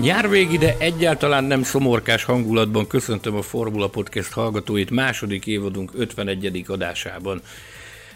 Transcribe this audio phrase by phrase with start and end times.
[0.00, 6.64] Nyár végi, de egyáltalán nem szomorkás hangulatban köszöntöm a Formula Podcast hallgatóit második évadunk 51.
[6.66, 7.42] adásában.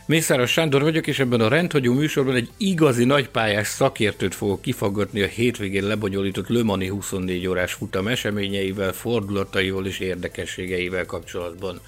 [0.06, 5.26] Mészáros Sándor vagyok, és ebben a rendhagyó műsorban egy igazi nagypályás szakértőt fogok kifaggatni a
[5.26, 11.80] hétvégén lebonyolított Le Mani 24 órás futam eseményeivel, fordulataival és érdekességeivel kapcsolatban.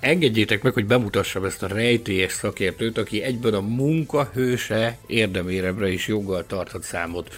[0.00, 6.06] Engedjétek meg, hogy bemutassam ezt a rejtélyes szakértőt, aki egyben a munka hőse érdeméremre is
[6.06, 7.34] joggal tarthat számot.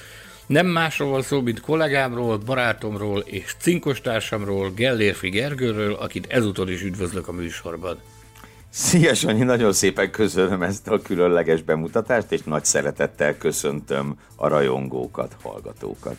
[0.51, 7.29] Nem másról van szó, mint kollégámról, barátomról és cinkostársamról, Gellérfi Gergőről, akit ezúttal is üdvözlök
[7.29, 7.98] a műsorban.
[8.71, 15.37] Szia Sanyi, nagyon szépen köszönöm ezt a különleges bemutatást, és nagy szeretettel köszöntöm a rajongókat,
[15.43, 16.17] hallgatókat.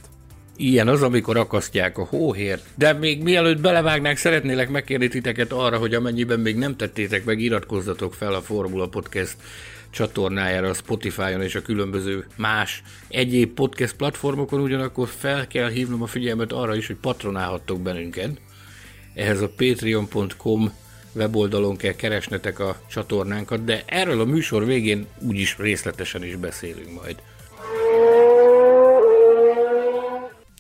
[0.56, 2.66] Ilyen az, amikor akasztják a hóhért.
[2.76, 8.14] De még mielőtt belevágnánk, szeretnélek megkérni titeket arra, hogy amennyiben még nem tettétek meg, iratkozzatok
[8.14, 9.36] fel a Formula Podcast
[9.92, 16.08] csatornájára a Spotify-on és a különböző más egyéb podcast platformokon, ugyanakkor fel kell hívnom a
[16.08, 18.42] figyelmet arra is, hogy patronálhattok bennünket.
[19.14, 20.72] Ehhez a patreon.com
[21.14, 27.22] weboldalon kell keresnetek a csatornánkat, de erről a műsor végén úgyis részletesen is beszélünk majd.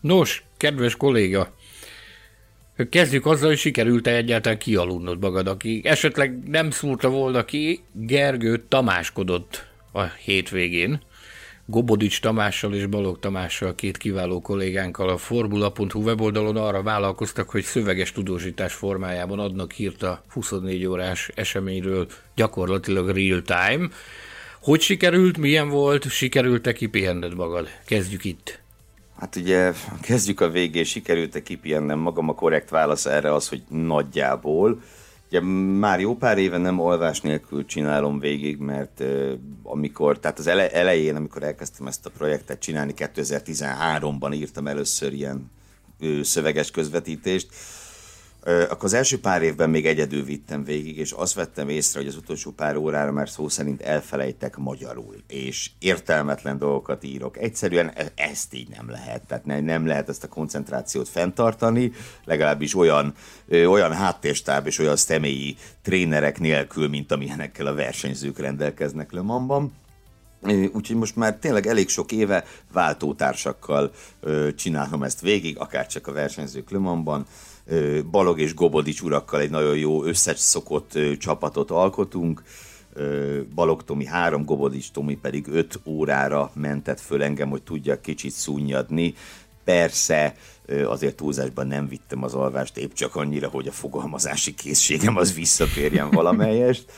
[0.02, 1.55] Nos, kedves kolléga,
[2.89, 9.67] Kezdjük azzal, hogy sikerült-e egyáltalán kialudnod magad, aki esetleg nem szúrta volna ki, Gergő tamáskodott
[9.91, 11.02] a hétvégén.
[11.66, 18.11] Gobodics Tamással és Balog Tamással, két kiváló kollégánkkal a Formula.hu weboldalon arra vállalkoztak, hogy szöveges
[18.11, 23.89] tudósítás formájában adnak hírt a 24 órás eseményről, gyakorlatilag real time.
[24.61, 27.67] Hogy sikerült, milyen volt, sikerült-e kipihenned magad?
[27.86, 28.59] Kezdjük itt.
[29.21, 34.82] Hát ugye kezdjük a végén, sikerült-e kipihennem magam, a korrekt válasz erre az, hogy nagyjából.
[35.27, 35.42] Ugye
[35.80, 39.32] már jó pár éve nem olvás nélkül csinálom végig, mert uh,
[39.64, 45.52] amikor, tehát az ele, elején, amikor elkezdtem ezt a projektet csinálni, 2013-ban írtam először ilyen
[45.99, 47.48] uh, szöveges közvetítést,
[48.43, 52.15] akkor az első pár évben még egyedül vittem végig, és azt vettem észre, hogy az
[52.15, 57.37] utolsó pár órára már szó szerint elfelejtek magyarul, és értelmetlen dolgokat írok.
[57.37, 61.91] Egyszerűen e- ezt így nem lehet, tehát nem lehet ezt a koncentrációt fenntartani,
[62.25, 63.13] legalábbis olyan,
[63.49, 69.21] olyan háttérstáb és olyan személyi trénerek nélkül, mint amilyenekkel a versenyzők rendelkeznek Le.
[70.73, 73.91] Úgyhogy most már tényleg elég sok éve váltótársakkal
[74.55, 76.79] csinálom ezt végig, akár csak a versenyzők Le
[78.11, 82.43] Balog és Gobodics urakkal egy nagyon jó összeszokott csapatot alkotunk.
[83.55, 89.14] Balog Tomi három, Gobodics Tomi pedig öt órára mentett föl engem, hogy tudja kicsit szunnyadni.
[89.64, 90.36] Persze
[90.86, 96.09] azért túlzásban nem vittem az alvást, épp csak annyira, hogy a fogalmazási készségem az visszatérjen
[96.20, 96.92] valamelyest.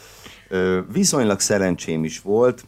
[0.91, 2.65] Viszonylag szerencsém is volt,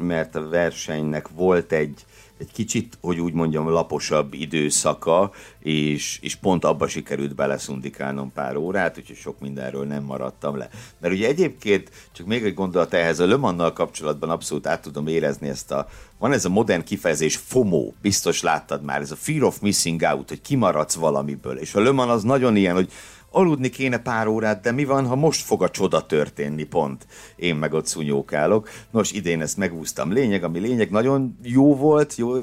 [0.00, 2.04] mert a versenynek volt egy
[2.38, 8.98] egy kicsit, hogy úgy mondjam, laposabb időszaka, és, és pont abba sikerült beleszundikálnom pár órát,
[8.98, 10.68] úgyhogy sok mindenről nem maradtam le.
[11.00, 15.48] Mert ugye egyébként, csak még egy gondolat ehhez, a Lömannal kapcsolatban abszolút át tudom érezni
[15.48, 15.88] ezt a,
[16.18, 20.28] van ez a modern kifejezés FOMO, biztos láttad már, ez a Fear of Missing Out,
[20.28, 22.92] hogy kimaradsz valamiből, és a Löman az nagyon ilyen, hogy
[23.30, 27.06] aludni kéne pár órát, de mi van, ha most fog a csoda történni, pont.
[27.36, 28.68] Én meg ott szúnyókálok.
[28.90, 30.12] Nos, idén ezt megúsztam.
[30.12, 32.34] Lényeg, ami lényeg, nagyon jó volt, jó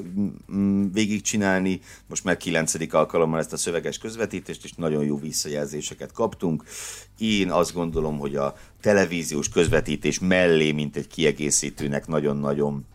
[0.52, 1.80] mm, végigcsinálni.
[2.06, 6.64] Most már kilencedik alkalommal ezt a szöveges közvetítést, és nagyon jó visszajelzéseket kaptunk.
[7.18, 12.86] Én azt gondolom, hogy a televíziós közvetítés mellé, mint egy kiegészítőnek nagyon-nagyon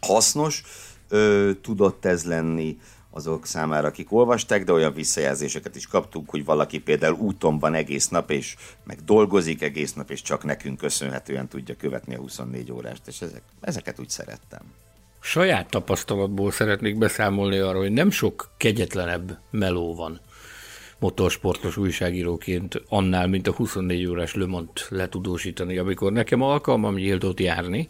[0.00, 0.62] hasznos
[1.08, 2.76] ö, tudott ez lenni
[3.10, 8.08] azok számára, akik olvasták, de olyan visszajelzéseket is kaptunk, hogy valaki például úton van egész
[8.08, 13.06] nap, és meg dolgozik egész nap, és csak nekünk köszönhetően tudja követni a 24 órást,
[13.06, 14.60] és ezek, ezeket úgy szerettem.
[15.20, 20.20] Saját tapasztalatból szeretnék beszámolni arról, hogy nem sok kegyetlenebb meló van
[21.00, 25.78] motorsportos újságíróként annál, mint a 24 órás Lömont letudósítani.
[25.78, 27.88] Amikor nekem alkalmam nyílt ott járni,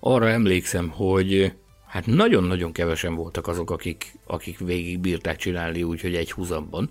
[0.00, 1.52] arra emlékszem, hogy
[1.92, 6.90] hát nagyon-nagyon kevesen voltak azok, akik, akik végig bírták csinálni úgy, hogy egy húzamban.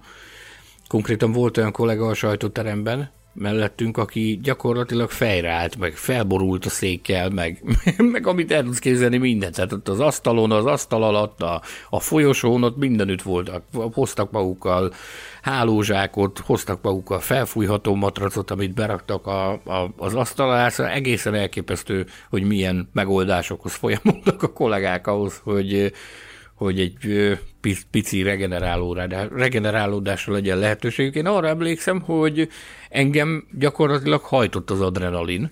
[0.88, 7.30] Konkrétan volt olyan kollega a sajtóteremben, mellettünk, aki gyakorlatilag fejre állt, meg felborult a székkel,
[7.30, 7.64] meg,
[8.12, 9.56] meg amit el tudsz képzelni mindent.
[9.56, 13.64] Tehát ott az asztalon, az asztal alatt, a, a folyosón, ott mindenütt voltak.
[13.94, 14.94] Hoztak magukkal
[15.42, 22.44] hálózsákot, hoztak magukkal felfújható matracot, amit beraktak a, a, az asztal szóval egészen elképesztő, hogy
[22.44, 25.94] milyen megoldásokhoz folyamodtak a kollégák ahhoz, hogy
[26.62, 27.38] hogy egy
[27.92, 28.22] pici
[29.36, 31.16] regenerálódásra legyen lehetőségük.
[31.16, 32.50] Én arra emlékszem, hogy
[32.90, 35.52] engem gyakorlatilag hajtott az adrenalin,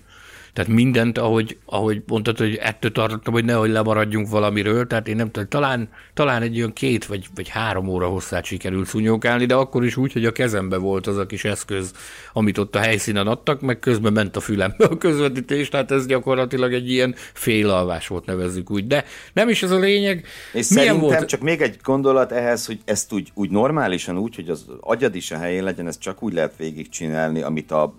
[0.52, 5.30] tehát mindent, ahogy, ahogy mondtad, hogy ettől tartottam, hogy nehogy lemaradjunk valamiről, tehát én nem
[5.30, 9.84] tudom, talán, talán egy olyan két vagy, vagy három óra hosszát sikerült szúnyogálni, de akkor
[9.84, 11.92] is úgy, hogy a kezembe volt az a kis eszköz,
[12.32, 16.72] amit ott a helyszínen adtak, meg közben ment a fülembe a közvetítés, tehát ez gyakorlatilag
[16.72, 18.86] egy ilyen félalvás volt, nevezzük úgy.
[18.86, 20.26] De nem is ez a lényeg.
[20.52, 21.28] És Milyen szerintem volt?
[21.28, 25.30] csak még egy gondolat ehhez, hogy ezt úgy, úgy normálisan, úgy, hogy az agyad is
[25.30, 27.94] a helyén legyen, ezt csak úgy lehet végigcsinálni, amit a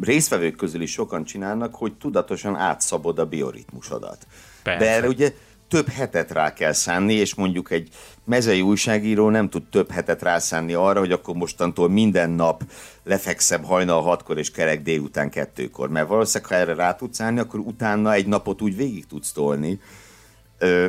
[0.00, 4.26] résztvevők közül is sokan csinálnak, hogy tudatosan átszabod a bioritmusodat.
[4.62, 4.84] Persze.
[4.84, 5.34] De erre ugye
[5.68, 7.88] több hetet rá kell szánni, és mondjuk egy
[8.24, 12.62] mezei újságíró nem tud több hetet rászánni arra, hogy akkor mostantól minden nap
[13.04, 15.88] lefekszem hajnal hatkor és kerek délután kettőkor.
[15.88, 19.80] Mert valószínűleg, ha erre rá tudsz állni, akkor utána egy napot úgy végig tudsz tolni.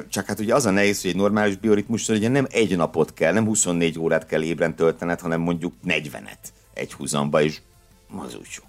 [0.10, 3.34] Csak hát ugye az a nehéz, hogy egy normális bioritmusra ugye nem egy napot kell,
[3.34, 6.38] nem 24 órát kell ébren töltened, hanem mondjuk 40-et
[6.74, 7.62] egy húzamba, és
[8.18, 8.69] az úgy sok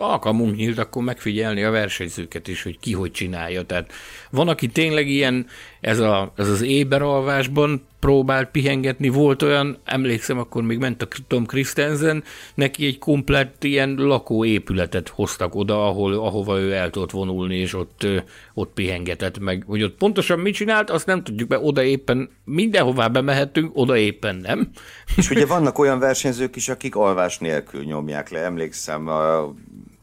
[0.00, 3.62] alkalmunk nyílt akkor megfigyelni a versenyzőket is, hogy ki hogy csinálja.
[3.62, 3.92] Tehát
[4.30, 5.46] van, aki tényleg ilyen,
[5.80, 11.46] ez, a, ez az éberalvásban próbált pihengetni, volt olyan, emlékszem, akkor még ment a Tom
[11.46, 17.74] Christensen, neki egy komplett ilyen lakóépületet hoztak oda, ahol, ahova ő el tudott vonulni, és
[17.74, 18.06] ott,
[18.54, 19.64] ott pihengetett meg.
[19.66, 24.36] Hogy ott pontosan mit csinált, azt nem tudjuk, mert oda éppen mindenhová bemehetünk, oda éppen
[24.36, 24.70] nem.
[25.16, 29.54] És ugye vannak olyan versenyzők is, akik alvás nélkül nyomják le, emlékszem, a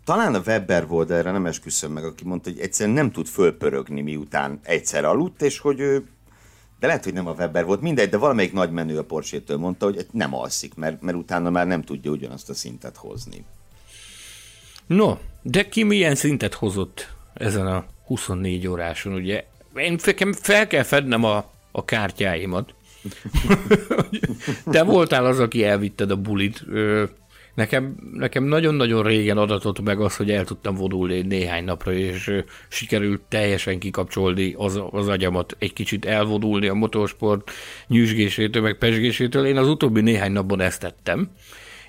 [0.04, 4.02] talán a Webber volt, erre nem esküszöm meg, aki mondta, hogy egyszerűen nem tud fölpörögni,
[4.02, 6.08] miután egyszer aludt, és hogy ő
[6.84, 9.86] de lehet, hogy nem a Weber volt, mindegy, de valamelyik nagy menő a Porsche-től mondta,
[9.86, 13.46] hogy nem alszik, mert, mert utána már nem tudja ugyanazt a szintet hozni.
[14.86, 19.46] No, de ki milyen szintet hozott ezen a 24 óráson, ugye?
[19.76, 19.98] Én
[20.32, 22.74] fel kell fednem a, a kártyáimat.
[24.72, 26.64] Te voltál az, aki elvitted a bulit.
[27.54, 32.32] Nekem, nekem nagyon-nagyon régen adatott meg az, hogy el tudtam vonulni néhány napra, és
[32.68, 37.52] sikerült teljesen kikapcsolni az, az agyamat, egy kicsit elvonulni a motorsport
[37.88, 39.46] nyűsgésétől, meg pesgésétől.
[39.46, 41.30] Én az utóbbi néhány napban ezt tettem,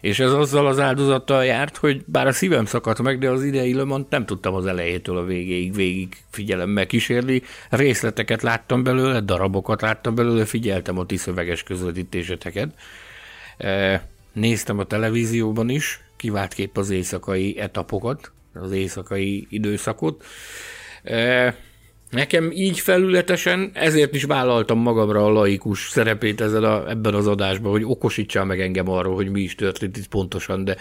[0.01, 3.75] és ez azzal az áldozattal járt, hogy bár a szívem szakadt meg, de az idei
[3.75, 7.43] lömont nem tudtam az elejétől a végéig végig figyelemmel kísérni.
[7.71, 12.75] Részleteket láttam belőle, darabokat láttam belőle, figyeltem a ti szöveges közvetítéseteket
[14.35, 20.25] néztem a televízióban is, kivált kép az éjszakai etapokat, az éjszakai időszakot.
[21.03, 21.57] E,
[22.11, 27.71] nekem így felületesen, ezért is vállaltam magamra a laikus szerepét ezzel a, ebben az adásban,
[27.71, 30.77] hogy okosítsál meg engem arról, hogy mi is történt itt pontosan, de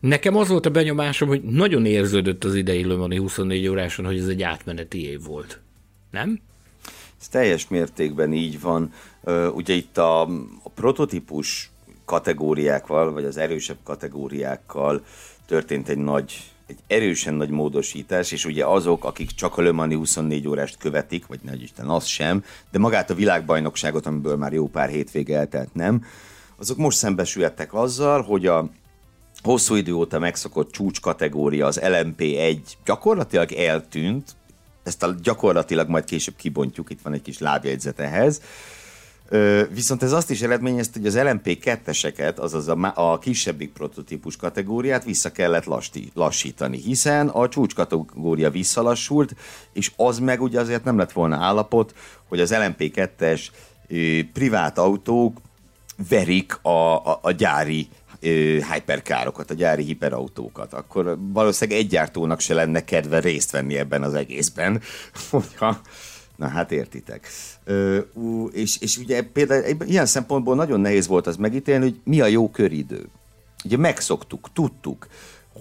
[0.00, 4.28] nekem az volt a benyomásom, hogy nagyon érződött az idei Lömani 24 óráson, hogy ez
[4.28, 5.60] egy átmeneti év volt.
[6.10, 6.40] Nem?
[7.20, 8.92] Ez teljes mértékben így van.
[9.54, 10.20] Ugye itt a,
[10.62, 11.71] a prototípus
[12.12, 15.04] kategóriákkal, vagy az erősebb kategóriákkal
[15.46, 19.94] történt egy nagy, egy erősen nagy módosítás, és ugye azok, akik csak a Le Mani
[19.94, 24.68] 24 órást követik, vagy nagy Isten, az sem, de magát a világbajnokságot, amiből már jó
[24.68, 26.04] pár hétvége eltelt nem,
[26.56, 28.70] azok most szembesülhettek azzal, hogy a
[29.42, 34.36] hosszú idő óta megszokott csúcs kategória, az LMP1 gyakorlatilag eltűnt,
[34.82, 38.40] ezt a gyakorlatilag majd később kibontjuk, itt van egy kis lábjegyzet ehhez,
[39.70, 45.32] Viszont ez azt is eredményezte, hogy az LMP2-eseket, azaz a, a kisebbik prototípus kategóriát vissza
[45.32, 49.34] kellett lassi, lassítani, hiszen a csúcs kategória visszalassult,
[49.72, 51.94] és az meg ugye azért nem lett volna állapot,
[52.28, 53.40] hogy az LMP2-es
[54.32, 55.40] privát autók
[56.08, 57.88] verik a, a, a gyári
[58.72, 64.14] hyperkárokat, a gyári hiperautókat, akkor valószínűleg egy gyártónak se lenne kedve részt venni ebben az
[64.14, 64.80] egészben,
[65.30, 65.80] hogyha
[66.42, 67.28] Na hát értitek.
[67.64, 67.98] Ö,
[68.52, 72.50] és, és ugye például ilyen szempontból nagyon nehéz volt az megítélni, hogy mi a jó
[72.50, 73.08] köridő.
[73.64, 75.06] Ugye megszoktuk, tudtuk,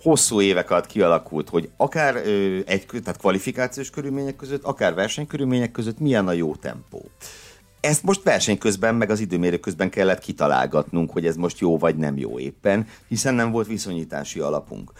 [0.01, 5.99] hosszú évek alatt kialakult, hogy akár ö, egy, tehát kvalifikációs körülmények között, akár versenykörülmények között
[5.99, 7.09] milyen a jó tempó.
[7.79, 11.95] Ezt most verseny közben, meg az időmérő közben kellett kitalálgatnunk, hogy ez most jó vagy
[11.95, 14.91] nem jó éppen, hiszen nem volt viszonyítási alapunk.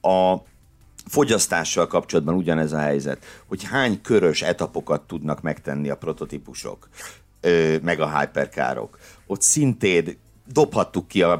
[0.00, 0.36] A
[1.06, 6.88] fogyasztással kapcsolatban ugyanez a helyzet, hogy hány körös etapokat tudnak megtenni a prototípusok,
[7.82, 8.98] meg a hyperkárok.
[9.26, 11.38] Ott szintén dobhattuk ki az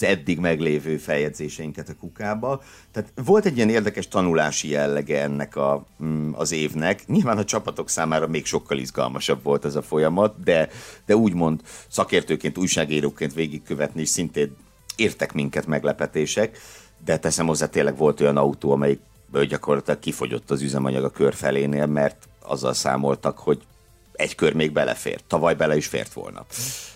[0.00, 2.62] eddig meglévő feljegyzéseinket a kukába.
[2.90, 7.06] Tehát volt egy ilyen érdekes tanulási jellege ennek a, mm, az évnek.
[7.06, 10.68] Nyilván a csapatok számára még sokkal izgalmasabb volt ez a folyamat, de,
[11.06, 14.56] de úgymond szakértőként, újságíróként végigkövetni, és szintén
[14.96, 16.58] értek minket meglepetések,
[17.04, 19.00] de teszem hozzá, tényleg volt olyan autó, amelyik
[19.48, 23.60] gyakorlatilag kifogyott az üzemanyag a kör felénél, mert azzal számoltak, hogy
[24.12, 25.24] egy kör még belefért.
[25.26, 26.46] Tavaly bele is fért volna.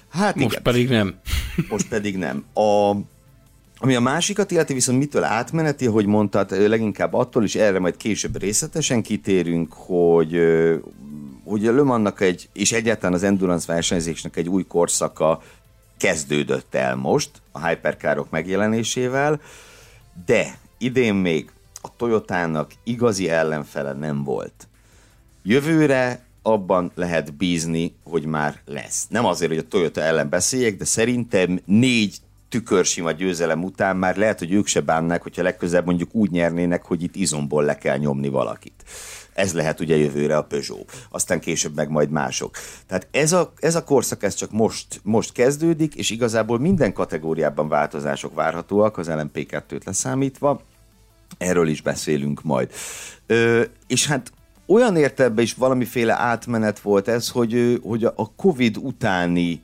[0.08, 0.62] Hát Most igen.
[0.62, 1.14] pedig nem.
[1.68, 2.44] Most pedig nem.
[2.54, 2.96] A,
[3.78, 8.40] ami a másikat illeti, viszont mitől átmeneti, hogy mondtad, leginkább attól is erre majd később
[8.40, 10.40] részletesen kitérünk, hogy
[11.44, 15.42] hogy a Le egy, és egyáltalán az endurance versenyzésnek egy új korszaka
[15.96, 19.40] kezdődött el most a hyperkárok megjelenésével,
[20.24, 21.50] de idén még
[21.82, 24.68] a Toyotának igazi ellenfele nem volt.
[25.42, 29.06] Jövőre abban lehet bízni, hogy már lesz.
[29.08, 32.16] Nem azért, hogy a Toyota ellen beszéljek, de szerintem négy
[32.48, 37.02] tükörsima győzelem után már lehet, hogy ők se bánnák, hogyha legközelebb mondjuk úgy nyernének, hogy
[37.02, 38.84] itt izomból le kell nyomni valakit.
[39.36, 42.56] Ez lehet ugye jövőre a Peugeot, aztán később meg majd mások.
[42.86, 47.68] Tehát ez a, ez a korszak ez csak most, most kezdődik, és igazából minden kategóriában
[47.68, 50.60] változások várhatóak, az LMP2-t leszámítva,
[51.38, 52.70] erről is beszélünk majd.
[53.26, 54.32] Ö, és hát
[54.66, 59.62] olyan értelemben is valamiféle átmenet volt ez, hogy, hogy a Covid utáni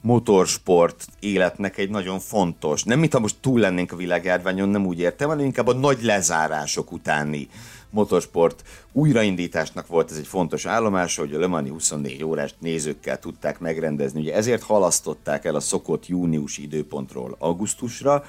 [0.00, 5.28] motorsport életnek egy nagyon fontos, nem mintha most túl lennénk a világjárványon, nem úgy értem,
[5.28, 7.48] hanem inkább a nagy lezárások utáni
[7.90, 8.62] motorsport
[8.92, 14.20] újraindításnak volt ez egy fontos állomás, hogy a Le Mani 24 órás nézőkkel tudták megrendezni.
[14.20, 18.24] Ugye ezért halasztották el a szokott június időpontról augusztusra,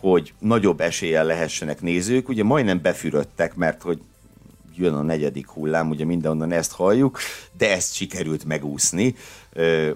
[0.00, 2.28] hogy nagyobb eséllyel lehessenek nézők.
[2.28, 4.00] Ugye majdnem befürödtek, mert hogy
[4.76, 7.18] jön a negyedik hullám, ugye mindenonnan ezt halljuk,
[7.56, 9.14] de ezt sikerült megúszni,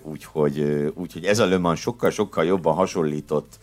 [0.03, 0.61] úgyhogy,
[0.95, 3.59] úgyhogy ez a Le Mans sokkal-sokkal jobban hasonlított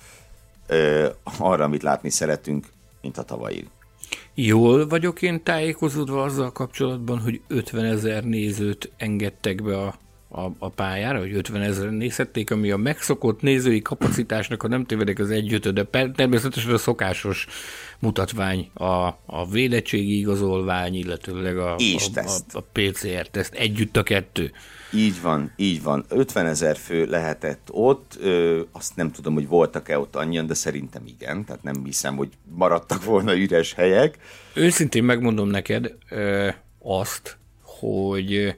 [1.37, 2.67] arra, amit látni szeretünk,
[3.01, 3.67] mint a tavalyi.
[4.33, 9.95] Jól vagyok én tájékozódva azzal kapcsolatban, hogy 50 ezer nézőt engedtek be a,
[10.31, 15.19] a, a pályára, hogy 50 ezeren nézhették, ami a megszokott nézői kapacitásnak, ha nem tévedek,
[15.19, 15.83] az egyötöde,
[16.15, 17.47] természetesen a szokásos
[17.99, 21.77] mutatvány, a, a védettségi igazolvány, illetőleg a, a,
[22.15, 24.51] a, a PCR-teszt, együtt a kettő.
[24.93, 26.05] Így van, így van.
[26.09, 31.03] 50 ezer fő lehetett ott, ö, azt nem tudom, hogy voltak-e ott annyian, de szerintem
[31.05, 34.17] igen, tehát nem hiszem, hogy maradtak volna üres helyek.
[34.53, 38.55] Őszintén megmondom neked ö, azt, hogy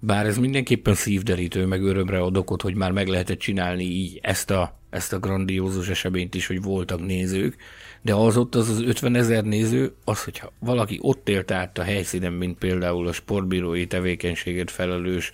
[0.00, 4.50] bár ez mindenképpen szívderítő, meg örömre ad okot, hogy már meg lehetett csinálni így ezt
[4.50, 7.56] a, ezt a grandiózus eseményt is, hogy voltak nézők,
[8.02, 11.82] de az ott az az 50 ezer néző, az, hogyha valaki ott élt át a
[11.82, 15.32] helyszínen, mint például a sportbírói tevékenységet felelős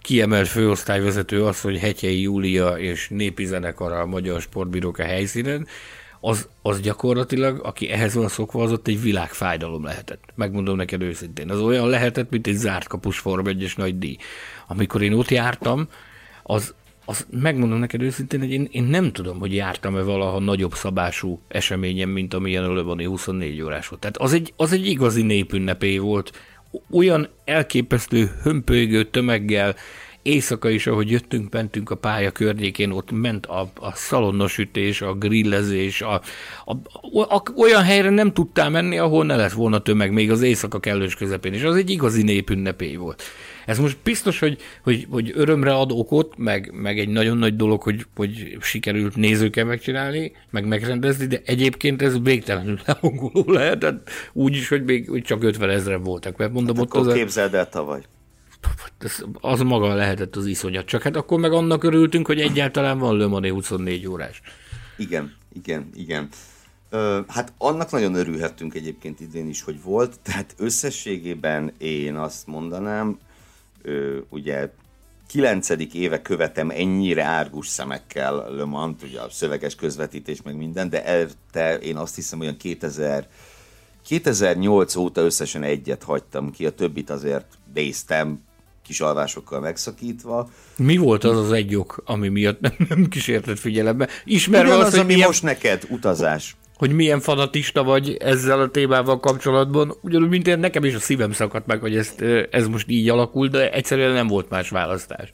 [0.00, 5.66] kiemelt főosztályvezető az, hogy Hetyei Júlia és népi zenekar a magyar sportbírók a helyszínen,
[6.20, 10.24] az, az gyakorlatilag, aki ehhez van szokva, az ott egy világfájdalom lehetett.
[10.34, 11.50] Megmondom neked őszintén.
[11.50, 14.16] Az olyan lehetett, mint egy zárt kapus Form 1 nagy díj.
[14.66, 15.88] Amikor én ott jártam,
[16.42, 16.74] az,
[17.04, 22.08] az megmondom neked őszintén, hogy én, én nem tudom, hogy jártam-e valaha nagyobb szabású eseményen,
[22.08, 24.00] mint amilyen a Lebani 24 órás volt.
[24.00, 26.32] Tehát az egy, az egy igazi népünnepé volt,
[26.90, 29.74] olyan elképesztő hömpölygő tömeggel,
[30.22, 36.02] éjszaka is, ahogy jöttünk, mentünk a pálya környékén, ott ment a, a szalonnosütés, a grillezés,
[36.02, 36.20] a,
[36.64, 36.72] a,
[37.34, 41.14] a, olyan helyre nem tudtál menni, ahol ne lett volna tömeg, még az éjszaka kellős
[41.14, 43.22] közepén, és az egy igazi népünnepé volt.
[43.66, 47.82] Ez most biztos, hogy, hogy, hogy örömre ad okot, meg, meg egy nagyon nagy dolog,
[47.82, 54.68] hogy, hogy sikerült nézőkkel megcsinálni, meg megrendezni, de egyébként ez végtelenül lehangoló lehetett, úgy is,
[54.68, 56.36] hogy még hogy csak 50 ezeren voltak.
[56.36, 58.00] Mert mondom, hát ott képzeld el tavaly
[59.40, 60.86] az maga lehetett az iszonyat.
[60.86, 64.40] Csak hát akkor meg annak örültünk, hogy egyáltalán van Le Mans 24 órás.
[64.96, 66.28] Igen, igen, igen.
[66.90, 73.18] Ö, hát annak nagyon örülhettünk egyébként idén is, hogy volt, tehát összességében én azt mondanám,
[73.82, 74.70] ö, ugye
[75.26, 81.26] kilencedik éve követem ennyire árgus szemekkel Le Mans, ugye a szöveges közvetítés meg minden, de
[81.52, 83.28] te én azt hiszem olyan 2000
[84.02, 88.40] 2008 óta összesen egyet hagytam ki, a többit azért néztem,
[88.90, 90.48] kis alvásokkal megszakítva.
[90.76, 94.08] Mi volt az az egy ok, ami miatt nem, nem kísértett figyelembe?
[94.24, 95.26] Ismerve az, az, hogy ami milyen...
[95.26, 99.96] most neked utazás hogy milyen fanatista vagy ezzel a témával kapcsolatban.
[100.00, 103.48] Ugyanúgy, mint én, nekem is a szívem szakadt meg, hogy ezt, ez most így alakul,
[103.48, 105.32] de egyszerűen nem volt más választás.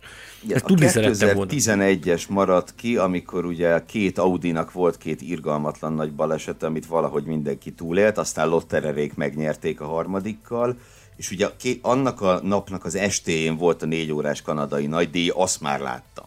[0.49, 6.63] Ezt a tudni 2011-es maradt ki, amikor ugye két Audinak volt két irgalmatlan nagy baleset,
[6.63, 10.77] amit valahogy mindenki túlélt, aztán Lottererék megnyerték a harmadikkal,
[11.17, 11.49] és ugye
[11.83, 16.27] annak a napnak az estéjén volt a négy órás kanadai nagydíj, azt már láttam.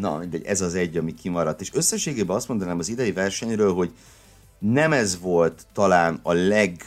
[0.00, 1.60] Na, mindegy, ez az egy, ami kimaradt.
[1.60, 3.92] És összességében azt mondanám az idei versenyről, hogy
[4.58, 6.84] nem ez volt talán a leg,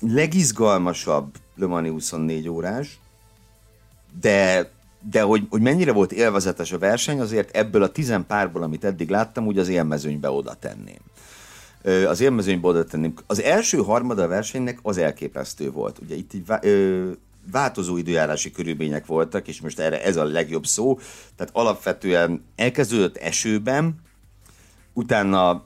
[0.00, 2.98] legizgalmasabb Le Mani 24 órás,
[4.20, 4.70] de,
[5.10, 9.08] de hogy, hogy mennyire volt élvezetes a verseny, azért ebből a tizen párból, amit eddig
[9.08, 11.00] láttam, úgy az élmezőnybe oda tenném.
[11.82, 13.14] Az élmezőnybe oda tenném.
[13.26, 15.98] Az első harmada a versenynek az elképesztő volt.
[15.98, 16.44] Ugye itt így
[17.50, 20.98] változó időjárási körülmények voltak, és most erre ez a legjobb szó.
[21.36, 23.94] Tehát alapvetően elkezdődött esőben,
[24.92, 25.64] utána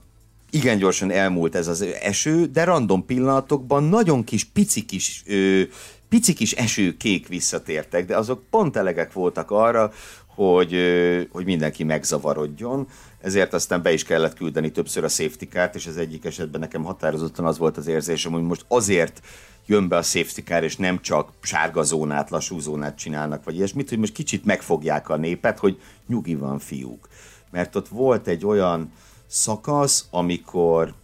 [0.50, 5.62] igen gyorsan elmúlt ez az eső, de random pillanatokban nagyon kis, pici kis, ö,
[6.08, 9.92] pici kis esőkék visszatértek, de azok pont elegek voltak arra,
[10.26, 12.88] hogy, ö, hogy mindenki megzavarodjon,
[13.22, 16.84] ezért aztán be is kellett küldeni többször a safety kárt, és az egyik esetben nekem
[16.84, 19.20] határozottan az volt az érzésem, hogy most azért
[19.66, 23.88] jön be a safety car, és nem csak sárga zónát, lassú zónát csinálnak, vagy ilyesmit,
[23.88, 27.08] hogy most kicsit megfogják a népet, hogy nyugi van fiúk.
[27.50, 28.92] Mert ott volt egy olyan
[29.26, 30.94] szakasz, amikor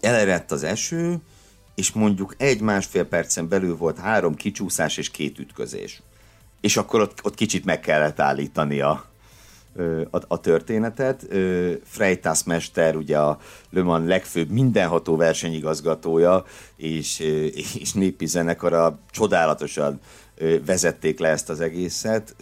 [0.00, 1.16] elerett az eső,
[1.74, 6.02] és mondjuk egy-másfél percen belül volt három kicsúszás és két ütközés.
[6.60, 9.11] És akkor ott, ott kicsit meg kellett állítani a,
[10.10, 11.26] a, a történetet.
[11.84, 13.38] Freitas Mester, ugye a
[13.70, 16.44] Le Mans legfőbb mindenható versenyigazgatója,
[16.76, 17.18] és,
[17.78, 20.00] és népi zenekara csodálatosan
[20.66, 22.36] vezették le ezt az egészet.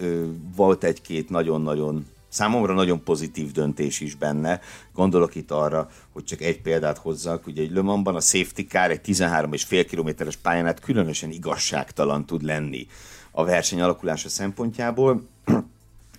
[0.57, 4.61] Volt egy-két nagyon-nagyon számomra nagyon pozitív döntés is benne.
[4.95, 9.01] Gondolok itt arra, hogy csak egy példát hozzak, ugye egy Le a safety car egy
[9.05, 12.87] 13,5 kilométeres pályán különösen igazságtalan tud lenni
[13.31, 15.29] a verseny alakulása szempontjából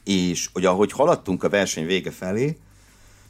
[0.04, 2.58] és hogy ahogy haladtunk a verseny vége felé,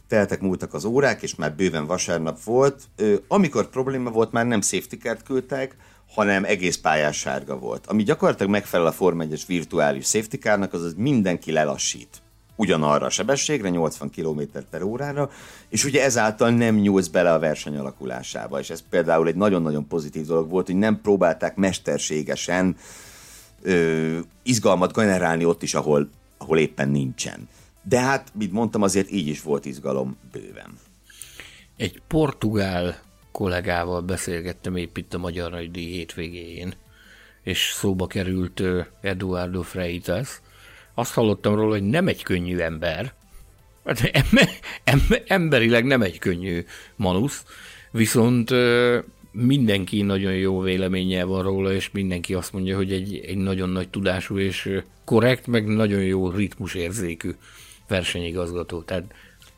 [0.08, 2.82] teltek múltak az órák, és már bőven vasárnap volt,
[3.28, 5.76] amikor probléma volt, már nem safety car küldtek,
[6.14, 7.88] hanem egész pályás sárga volt.
[7.88, 12.22] Ami gyakorlatilag megfelel a Form 1-es virtuális safety carnak, az, az mindenki lelassít
[12.56, 15.30] ugyanarra a sebességre, 80 km per órára,
[15.70, 20.26] és ugye ezáltal nem nyúlsz bele a verseny alakulásába, és ez például egy nagyon-nagyon pozitív
[20.26, 22.76] dolog volt, hogy nem próbálták mesterségesen
[23.62, 26.10] ö, izgalmat generálni ott is, ahol
[26.42, 27.48] ahol éppen nincsen.
[27.84, 30.78] De hát, mint mondtam, azért így is volt izgalom bőven.
[31.78, 33.00] Egy portugál
[33.32, 36.74] kollégával beszélgettem épp itt a Magyar Nagydíj hétvégén,
[37.44, 38.62] és szóba került
[39.02, 40.42] Eduardo Freitas.
[40.94, 43.14] Azt hallottam róla, hogy nem egy könnyű ember,
[43.86, 44.12] hát
[44.84, 47.46] ember, emberileg nem egy könnyű manusz,
[47.92, 48.52] viszont
[49.32, 53.90] mindenki nagyon jó véleménye van róla, és mindenki azt mondja, hogy egy, egy nagyon nagy
[53.90, 57.36] tudású és korrekt, meg nagyon jó ritmusérzékű
[57.88, 58.82] versenyigazgató.
[58.82, 59.04] Tehát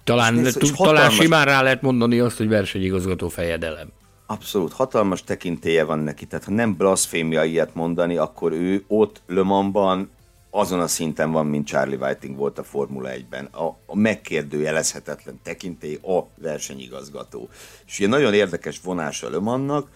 [0.04, 3.88] talán, és t- talán simán rá lehet mondani azt, hogy versenyigazgató fejedelem.
[4.26, 9.44] Abszolút, hatalmas tekintélye van neki, tehát ha nem blasfémia ilyet mondani, akkor ő ott Le
[9.44, 10.10] Mansban
[10.56, 13.46] azon a szinten van, mint Charlie Whiting volt a Formula 1-ben.
[13.46, 17.50] A, a megkérdőjelezhetetlen tekintély a versenyigazgató.
[17.86, 19.88] És ugye nagyon érdekes vonása Le Mansnak,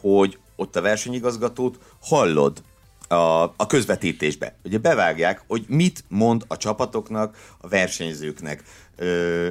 [0.00, 2.62] hogy ott a versenyigazgatót hallod
[3.08, 4.54] a, a közvetítésbe.
[4.64, 8.62] Ugye bevágják, hogy mit mond a csapatoknak, a versenyzőknek.
[8.96, 9.48] Ö,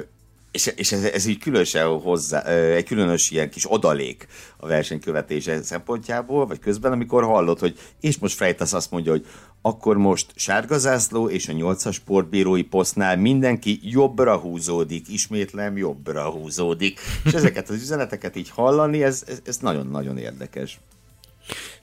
[0.50, 6.46] és, és ez, ez így különösen hozzá, egy különös ilyen kis odalék a versenykövetése szempontjából,
[6.46, 9.26] vagy közben, amikor hallod, hogy és most Frejtasz azt mondja, hogy
[9.62, 17.00] akkor most sárgazászló és a nyolcas sportbírói posztnál mindenki jobbra húzódik, ismétlem jobbra húzódik.
[17.24, 20.78] És ezeket az üzeneteket így hallani, ez, ez nagyon-nagyon érdekes.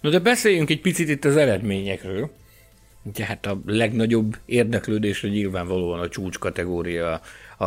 [0.02, 2.32] No de beszéljünk egy picit itt az eredményekről.
[3.04, 7.22] Ugye hát a legnagyobb érdeklődésre nyilvánvalóan a csúcs kategória,
[7.58, 7.66] a,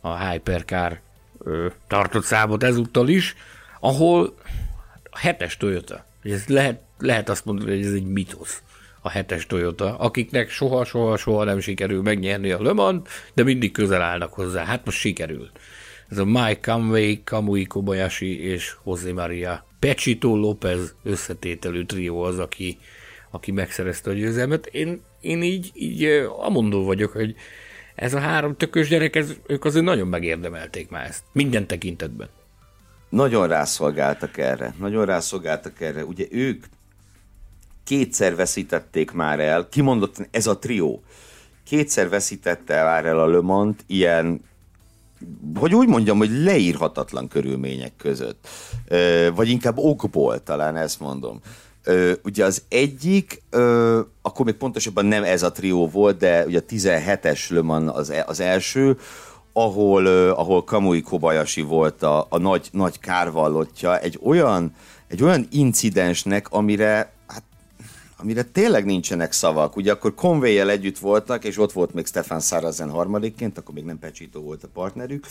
[0.00, 1.00] a Hypercar
[1.38, 3.34] ö, tartott számot ezúttal is,
[3.80, 4.34] ahol
[5.10, 8.62] a hetes Toyota, ez lehet, lehet azt mondani, hogy ez egy mitosz
[9.00, 14.32] a hetes Toyota, akiknek soha-soha-soha nem sikerül megnyerni a Le Mans, de mindig közel állnak
[14.32, 14.64] hozzá.
[14.64, 15.60] Hát most sikerült.
[16.08, 22.78] Ez a Mike Conway, Kamui Kobayashi és José Maria Pechito López összetételű trió az, aki,
[23.30, 24.66] aki megszerezte a győzelmet.
[24.66, 26.04] Én, én így, így
[26.38, 27.34] amondó vagyok, hogy
[27.94, 31.22] ez a három tökös gyerek, ez, ők azért nagyon megérdemelték már ezt.
[31.32, 32.28] Minden tekintetben.
[33.08, 34.74] Nagyon rászolgáltak erre.
[34.78, 36.04] Nagyon rászolgáltak erre.
[36.04, 36.64] Ugye ők
[37.88, 41.02] kétszer veszítették már el, kimondottan ez a trió,
[41.64, 44.40] kétszer veszítette már el a Le Mans ilyen
[45.54, 48.48] hogy úgy mondjam, hogy leírhatatlan körülmények között.
[49.34, 51.40] Vagy inkább okból, talán ezt mondom.
[52.24, 53.42] Ugye az egyik,
[54.22, 58.10] akkor még pontosabban nem ez a trió volt, de ugye a 17-es Le Mans az,
[58.10, 58.98] e, az első,
[59.52, 64.74] ahol, ahol Kamui Kobayashi volt a, a nagy, nagy kárvallottja, egy olyan,
[65.08, 67.16] egy olyan incidensnek, amire
[68.20, 69.76] amire tényleg nincsenek szavak.
[69.76, 73.98] Ugye akkor conway együtt voltak, és ott volt még Stefan Sarazen harmadikként, akkor még nem
[73.98, 75.26] Pecsító volt a partnerük.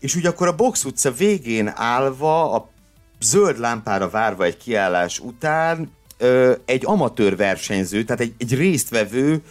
[0.00, 2.70] És ugye akkor a Box utca végén állva, a
[3.20, 5.90] zöld lámpára várva egy kiállás után,
[6.64, 9.42] egy amatőr versenyző, tehát egy, egy résztvevő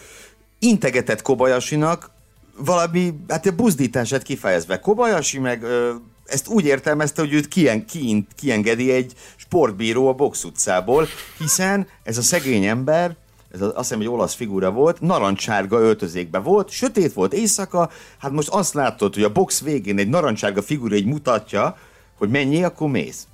[0.60, 2.12] integetett Kobayasinak
[2.58, 4.80] valami, hát a buzdítását kifejezve.
[4.80, 5.93] Kobayashi meg ö,
[6.32, 12.17] ezt úgy értelmezte, hogy őt kien, kien, kiengedi egy sportbíró a box utcából, hiszen ez
[12.17, 13.15] a szegény ember,
[13.54, 18.32] ez az, azt hiszem, hogy olasz figura volt, narancsárga öltözékbe volt, sötét volt éjszaka, hát
[18.32, 21.78] most azt látod, hogy a box végén egy narancsárga figura egy mutatja,
[22.17, 23.28] hogy mennyi, akkor mész.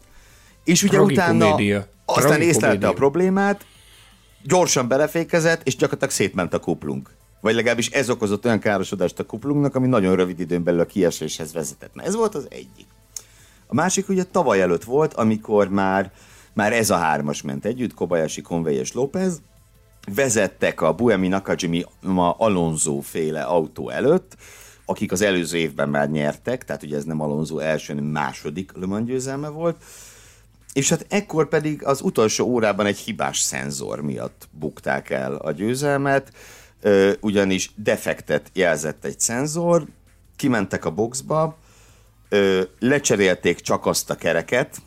[0.64, 1.56] És ugye utána
[2.06, 3.66] aztán észlelte a problémát,
[4.44, 7.16] gyorsan belefékezett, és gyakorlatilag szétment a kuplunk.
[7.41, 11.54] Vagy legalábbis ez okozott olyan károsodást a kuplunknak, ami nagyon rövid időn belül a kieséshez
[11.54, 11.93] vezetett.
[11.93, 12.88] Na, ez volt az egyik.
[13.67, 16.12] A másik ugye tavaly előtt volt, amikor már,
[16.54, 19.41] már ez a hármas ment együtt, Kobayashi, Conway és López,
[20.15, 24.36] vezettek a Buemi Nakajimi ma Alonso féle autó előtt,
[24.86, 28.86] akik az előző évben már nyertek, tehát ugye ez nem Alonso első, hanem második Le
[28.86, 29.84] Mans győzelme volt,
[30.73, 36.32] és hát ekkor pedig az utolsó órában egy hibás szenzor miatt bukták el a győzelmet,
[37.20, 39.86] ugyanis defektet jelzett egy szenzor,
[40.36, 41.58] kimentek a boxba,
[42.80, 44.78] lecserélték csak azt a kereket,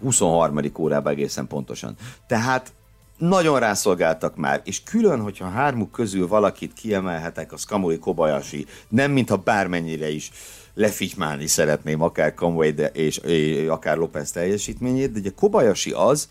[0.00, 0.60] 23.
[0.78, 1.94] órában egészen pontosan.
[2.26, 2.72] Tehát
[3.18, 9.36] nagyon rászolgáltak már, és külön, hogyha hármuk közül valakit kiemelhetek, az Kamui Kobayashi, nem mintha
[9.36, 10.30] bármennyire is
[10.74, 16.28] lefitymálni szeretném akár Kamui de, és, és akár Lopez teljesítményét, de ugye Kobayashi az,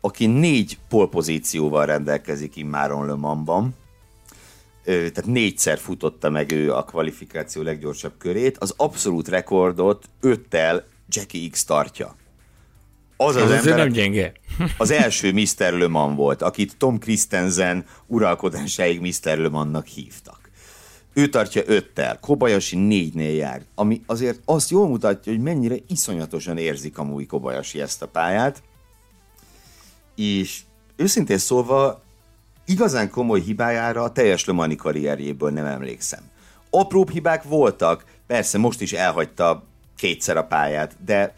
[0.00, 3.74] aki négy polpozícióval rendelkezik immáron Le Mansban,
[4.84, 11.64] tehát négyszer futotta meg ő a kvalifikáció leggyorsabb körét, az abszolút rekordot öttel Jackie X
[11.64, 12.16] tartja.
[13.16, 14.32] Az az, az ember, nem gyenge.
[14.78, 15.72] Az első Mr.
[15.72, 19.38] Le Mans volt, akit Tom Christensen uralkodásáig Mr.
[19.38, 20.50] Le Mansnak hívtak.
[21.12, 26.98] Ő tartja öttel, Kobayashi négynél jár, ami azért azt jól mutatja, hogy mennyire iszonyatosan érzik
[26.98, 28.62] amúgy Kobayashi ezt a pályát,
[30.20, 30.60] és
[30.96, 32.02] őszintén szólva
[32.64, 36.20] igazán komoly hibájára a teljes Lomani karrierjéből nem emlékszem.
[36.70, 39.64] Apróbb hibák voltak, persze most is elhagyta
[39.96, 41.34] kétszer a pályát, de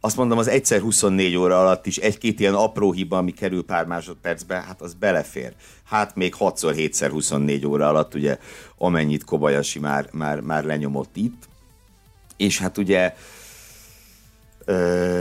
[0.00, 3.86] azt mondom, az egyszer 24 óra alatt is egy-két ilyen apró hiba, ami kerül pár
[3.86, 5.52] másodpercbe, hát az belefér.
[5.84, 8.38] Hát még 6-szor, 7 24 óra alatt, ugye,
[8.78, 11.48] amennyit Kobayashi már, már, már lenyomott itt.
[12.36, 13.14] És hát ugye,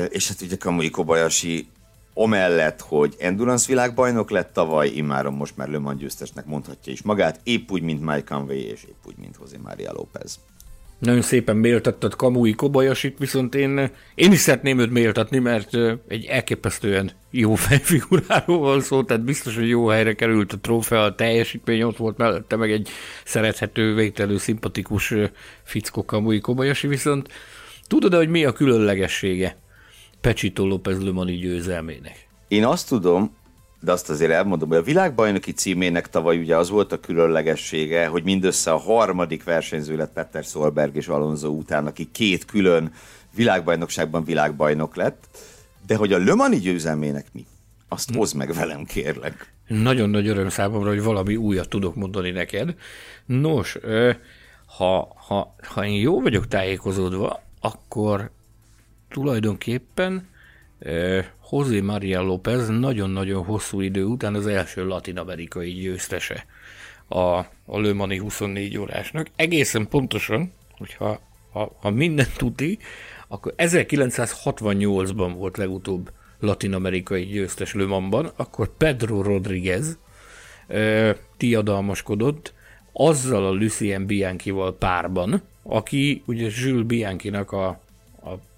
[0.10, 1.68] és hát ugye Kamui Kobayashi
[2.14, 7.72] Omellett, hogy Endurance világbajnok lett tavaly, immáron most már Le győztesnek mondhatja is magát, épp
[7.72, 10.40] úgy, mint Mike Conway, és épp úgy, mint José Maria López.
[11.04, 15.70] Nagyon szépen méltattad Kamui Kobayasit, viszont én, én is szeretném őt méltatni, mert
[16.08, 21.16] egy elképesztően jó fejfiguráról van szó, tehát biztos, hogy jó helyre került a trófea, a
[21.16, 22.90] teljesítmény ott volt mellette, meg egy
[23.26, 25.14] szerethető, végtelő, szimpatikus
[25.64, 27.30] fickó Kamui Kobayashi, viszont
[27.88, 29.58] tudod hogy mi a különlegessége
[30.24, 32.28] Pecsito López Lumani győzelmének?
[32.48, 33.36] Én azt tudom,
[33.80, 38.24] de azt azért elmondom, hogy a világbajnoki címének tavaly ugye az volt a különlegessége, hogy
[38.24, 42.92] mindössze a harmadik versenyző lett Peter Solberg és Alonso után, aki két külön
[43.36, 45.28] világbajnokságban világbajnok lett,
[45.88, 47.46] de hogy a Lömani győzelmének mi?
[47.90, 48.18] Azt hm.
[48.18, 49.54] hozd meg velem, kérlek.
[49.68, 52.76] Nagyon nagy öröm számomra, hogy valami újat tudok mondani neked.
[53.26, 53.78] Nos,
[54.66, 58.32] ha, ha, ha én jó vagyok tájékozódva, akkor
[59.14, 60.28] tulajdonképpen
[61.52, 66.46] José Maria López nagyon-nagyon hosszú idő után az első latin-amerikai győztese
[67.08, 67.20] a,
[67.66, 69.28] a Le Mani 24 órásnak.
[69.36, 71.20] Egészen pontosan, hogyha
[71.52, 72.78] ha, ha minden tuti,
[73.28, 79.98] akkor 1968-ban volt legutóbb latin-amerikai győztes Le Mansban, akkor Pedro Rodriguez
[80.68, 82.54] eh, tiadalmaskodott
[82.94, 87.83] azzal a Lucien Bianchi-val párban, aki ugye Jules Bianchi-nak a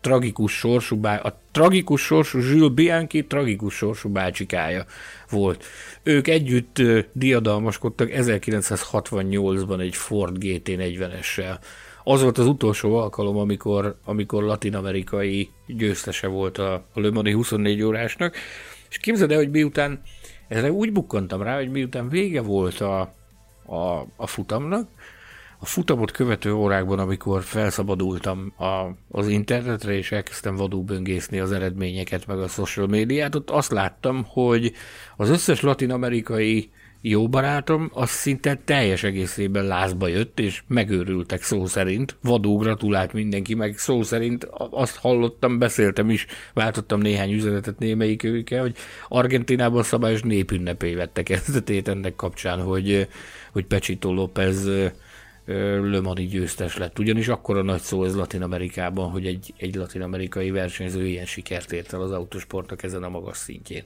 [0.05, 4.85] tragikus sorsú, bá, a tragikus sorsú Jules Bianchi tragikus sorsú bácsikája
[5.29, 5.65] volt.
[6.03, 6.81] Ők együtt
[7.13, 11.57] diadalmaskodtak 1968-ban egy Ford GT40-essel.
[12.03, 17.81] Az volt az utolsó alkalom, amikor, amikor latin-amerikai győztese volt a, a Le Mani 24
[17.81, 18.35] órásnak,
[18.89, 20.01] és képzeld el, hogy miután,
[20.47, 22.99] ezre úgy bukkantam rá, hogy miután vége volt a,
[23.65, 24.89] a, a futamnak.
[25.59, 32.27] A futamot követő órákban, amikor felszabadultam a, az internetre, és elkezdtem vadul böngészni az eredményeket,
[32.27, 34.73] meg a social médiát, ott azt láttam, hogy
[35.17, 36.69] az összes latin-amerikai
[37.07, 42.17] jó barátom, az szinte teljes egészében lázba jött, és megőrültek szó szerint.
[42.21, 48.61] Vadó gratulált mindenki, meg szó szerint azt hallottam, beszéltem is, váltottam néhány üzenetet némelyik őkkel,
[48.61, 48.75] hogy
[49.07, 53.07] Argentinában szabályos népünnepé vette kezdetét ennek kapcsán, hogy,
[53.51, 54.69] hogy Pecsito López
[56.01, 56.99] Mani győztes lett.
[56.99, 61.25] Ugyanis akkor a nagy szó ez Latin Amerikában, hogy egy, egy latin amerikai versenyző ilyen
[61.25, 63.83] sikert ért el az autosportnak ezen a magas szintjén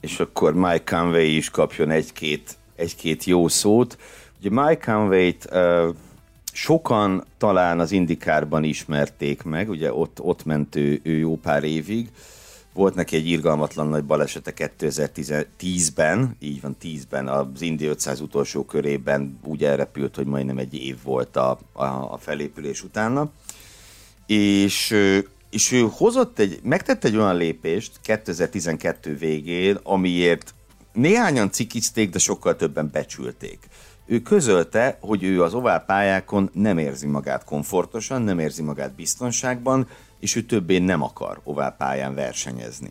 [0.00, 3.98] és akkor Mike Conway is kapjon egy-két, egy-két jó szót.
[4.40, 5.94] Ugye Mike Conway-t uh,
[6.52, 12.08] sokan talán az Indikárban ismerték meg, ugye ott, ott ment ő, ő jó pár évig.
[12.76, 19.38] Volt neki egy irgalmatlan nagy balesete 2010-ben, így van 10-ben, az Indi 500 utolsó körében
[19.44, 23.30] úgy elrepült, hogy majdnem egy év volt a, a, a felépülés utána.
[24.26, 24.94] És
[25.50, 30.54] és ő hozott egy, megtett egy olyan lépést 2012 végén, amiért
[30.92, 33.58] néhányan cikizték, de sokkal többen becsülték.
[34.06, 39.88] Ő közölte, hogy ő az ovál pályákon nem érzi magát komfortosan, nem érzi magát biztonságban,
[40.20, 42.90] és ő többé nem akar ovál pályán versenyezni.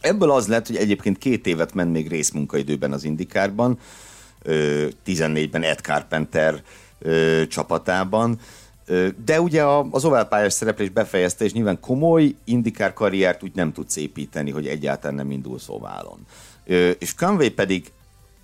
[0.00, 3.78] Ebből az lett, hogy egyébként két évet ment még részmunkaidőben az Indikárban,
[5.06, 6.62] 14-ben Ed Carpenter
[7.48, 8.38] csapatában,
[9.24, 14.50] de ugye az oválpályás szereplés befejezte, és nyilván komoly indikár karriert úgy nem tudsz építeni,
[14.50, 16.26] hogy egyáltalán nem indulsz oválon.
[16.98, 17.92] És Conway pedig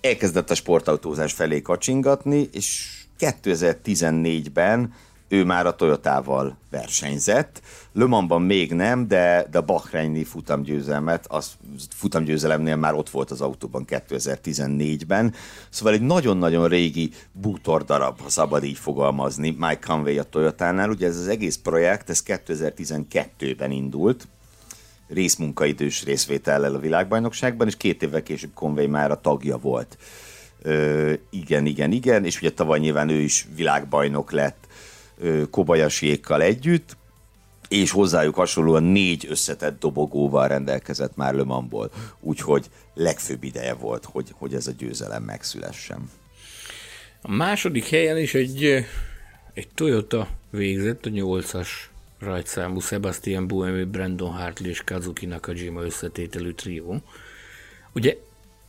[0.01, 4.93] elkezdett a sportautózás felé kacsingatni, és 2014-ben
[5.31, 7.61] ő már a Toyotával versenyzett.
[7.93, 11.51] Le Mansban még nem, de, de a Bahreini futamgyőzelmet, az
[11.95, 15.33] futamgyőzelemnél már ott volt az autóban 2014-ben.
[15.69, 20.89] Szóval egy nagyon-nagyon régi bútor darab, ha szabad így fogalmazni, Mike Conway a Toyotánál.
[20.89, 24.27] Ugye ez az egész projekt, ez 2012-ben indult,
[25.07, 29.97] részmunkaidős részvétellel a világbajnokságban, és két évvel később Conway már a tagja volt.
[30.61, 34.69] Ö, igen, igen, igen, és ugye tavaly nyilván ő is világbajnok lett
[35.49, 36.97] Kobayasiékkal együtt,
[37.67, 44.27] és hozzájuk hasonlóan négy összetett dobogóval rendelkezett már Le Mansból, úgyhogy legfőbb ideje volt, hogy,
[44.37, 46.09] hogy ez a győzelem megszülessen.
[47.21, 48.85] A második helyen is egy,
[49.53, 57.01] egy Toyota végzett, a nyolcas rajtszámú Sebastian Buemi, Brandon Hartley és Kazuki Nakajima összetételű trió.
[57.93, 58.17] Ugye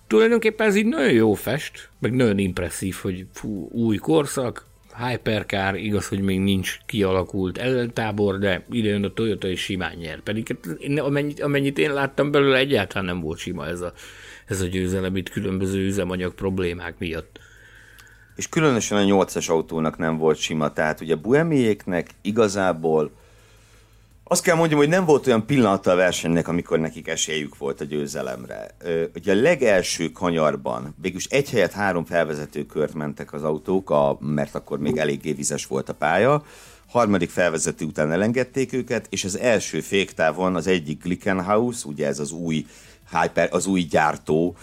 [0.07, 4.67] tulajdonképpen ez így nagyon jó fest, meg nagyon impresszív, hogy fú, új korszak,
[4.99, 10.21] Hypercar, igaz, hogy még nincs kialakult ellentábor, de idejön a Toyota is simán nyer.
[10.21, 13.93] Pedig hát amennyit, amennyit én láttam belőle, egyáltalán nem volt sima ez a,
[14.47, 17.41] ez a győzelem itt különböző üzemanyag problémák miatt.
[18.37, 23.13] És különösen a 8-as autónak nem volt sima, tehát ugye Buemiéknek igazából
[24.25, 27.85] azt kell mondjam, hogy nem volt olyan pillanata a versenynek, amikor nekik esélyük volt a
[27.85, 28.71] győzelemre.
[29.15, 34.55] Ugye a legelső kanyarban végülis egy helyet három felvezető kört mentek az autók, a, mert
[34.55, 36.45] akkor még eléggé vizes volt a pálya.
[36.89, 42.31] Harmadik felvezető után elengedték őket, és az első féktávon az egyik Glickenhaus, ugye ez az
[42.31, 42.67] új,
[43.21, 44.57] hyper, az új gyártó,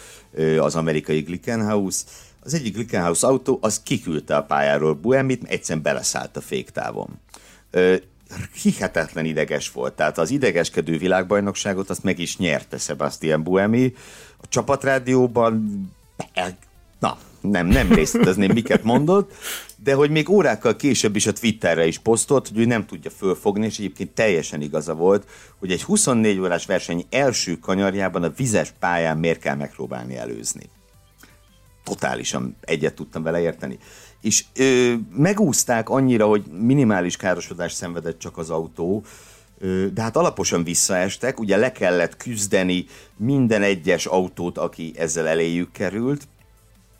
[0.59, 1.95] az amerikai Glickenhaus,
[2.39, 7.19] az egyik Glickenhaus autó, az kiküldte a pályáról Buemit, egyszerűen beleszállt a féktávon
[8.61, 9.93] hihetetlen ideges volt.
[9.93, 13.93] Tehát az idegeskedő világbajnokságot azt meg is nyerte Sebastian Buemi.
[14.37, 15.85] A csapatrádióban
[16.99, 19.33] na, nem, nem részletezném, miket mondott,
[19.83, 23.65] de hogy még órákkal később is a Twitterre is posztolt, hogy ő nem tudja fölfogni,
[23.65, 25.27] és egyébként teljesen igaza volt,
[25.59, 30.69] hogy egy 24 órás verseny első kanyarjában a vizes pályán miért kell megpróbálni előzni.
[31.83, 33.77] Totálisan egyet tudtam vele érteni
[34.21, 39.03] és ö, megúzták annyira, hogy minimális károsodást szenvedett csak az autó,
[39.59, 42.85] ö, de hát alaposan visszaestek, ugye le kellett küzdeni
[43.17, 46.27] minden egyes autót, aki ezzel eléjük került,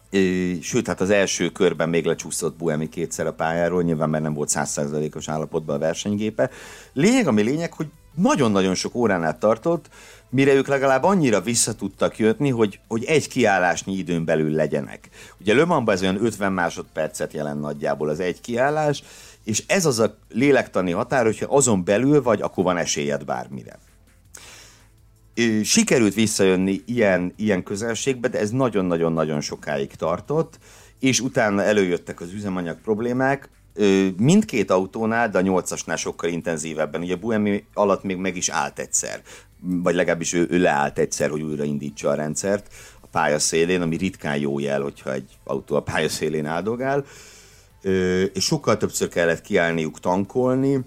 [0.09, 4.33] ö, sőt, hát az első körben még lecsúszott Buemi kétszer a pályáról, nyilván mert nem
[4.33, 6.49] volt százszerzalékos állapotban a versenygépe.
[6.93, 9.89] Lényeg, ami lényeg, hogy nagyon-nagyon sok órán át tartott,
[10.29, 15.09] mire ők legalább annyira vissza tudtak jönni, hogy, hogy egy kiállásnyi időn belül legyenek.
[15.39, 19.03] Ugye Le Mansban ez olyan 50 másodpercet jelent nagyjából az egy kiállás,
[19.43, 23.79] és ez az a lélektani határ, hogyha azon belül vagy, akkor van esélyed bármire.
[25.63, 30.59] Sikerült visszajönni ilyen, ilyen közelségbe, de ez nagyon-nagyon-nagyon sokáig tartott,
[30.99, 33.49] és utána előjöttek az üzemanyag problémák,
[34.17, 37.01] mindkét autónál, de a nyolcasnál sokkal intenzívebben.
[37.01, 39.21] Ugye Buemi alatt még meg is állt egyszer
[39.61, 42.73] vagy legalábbis ő, ő leállt egyszer, hogy újraindítsa a rendszert.
[43.01, 47.05] A pálya szélén, ami ritkán jó jel, hogyha egy autó a pálya szélén áldogál,
[48.33, 50.79] és sokkal többször kellett kiállniuk tankolni,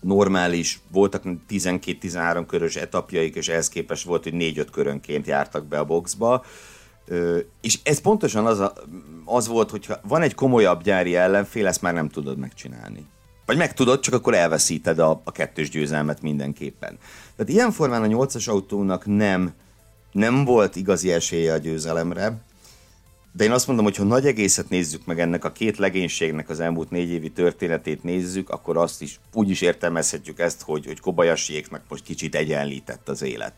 [0.00, 5.84] normális, voltak 12-13 körös etapjaik, és ehhez képest volt, hogy 4-5 körönként jártak be a
[5.84, 6.44] boxba,
[7.60, 8.72] és ez pontosan az, a,
[9.24, 13.06] az volt, hogyha van egy komolyabb gyári ellenfél, ezt már nem tudod megcsinálni.
[13.46, 16.98] Vagy meg tudod, csak akkor elveszíted a, a kettős győzelmet mindenképpen.
[17.36, 19.52] Tehát ilyen formán a nyolcas autónak nem,
[20.12, 22.44] nem volt igazi esélye a győzelemre,
[23.36, 26.60] de én azt mondom, hogy ha nagy egészet nézzük meg ennek a két legénységnek az
[26.60, 31.82] elmúlt négy évi történetét nézzük, akkor azt is úgy is értelmezhetjük ezt, hogy, hogy Kobayashiéknak
[31.88, 33.54] most kicsit egyenlített az élet.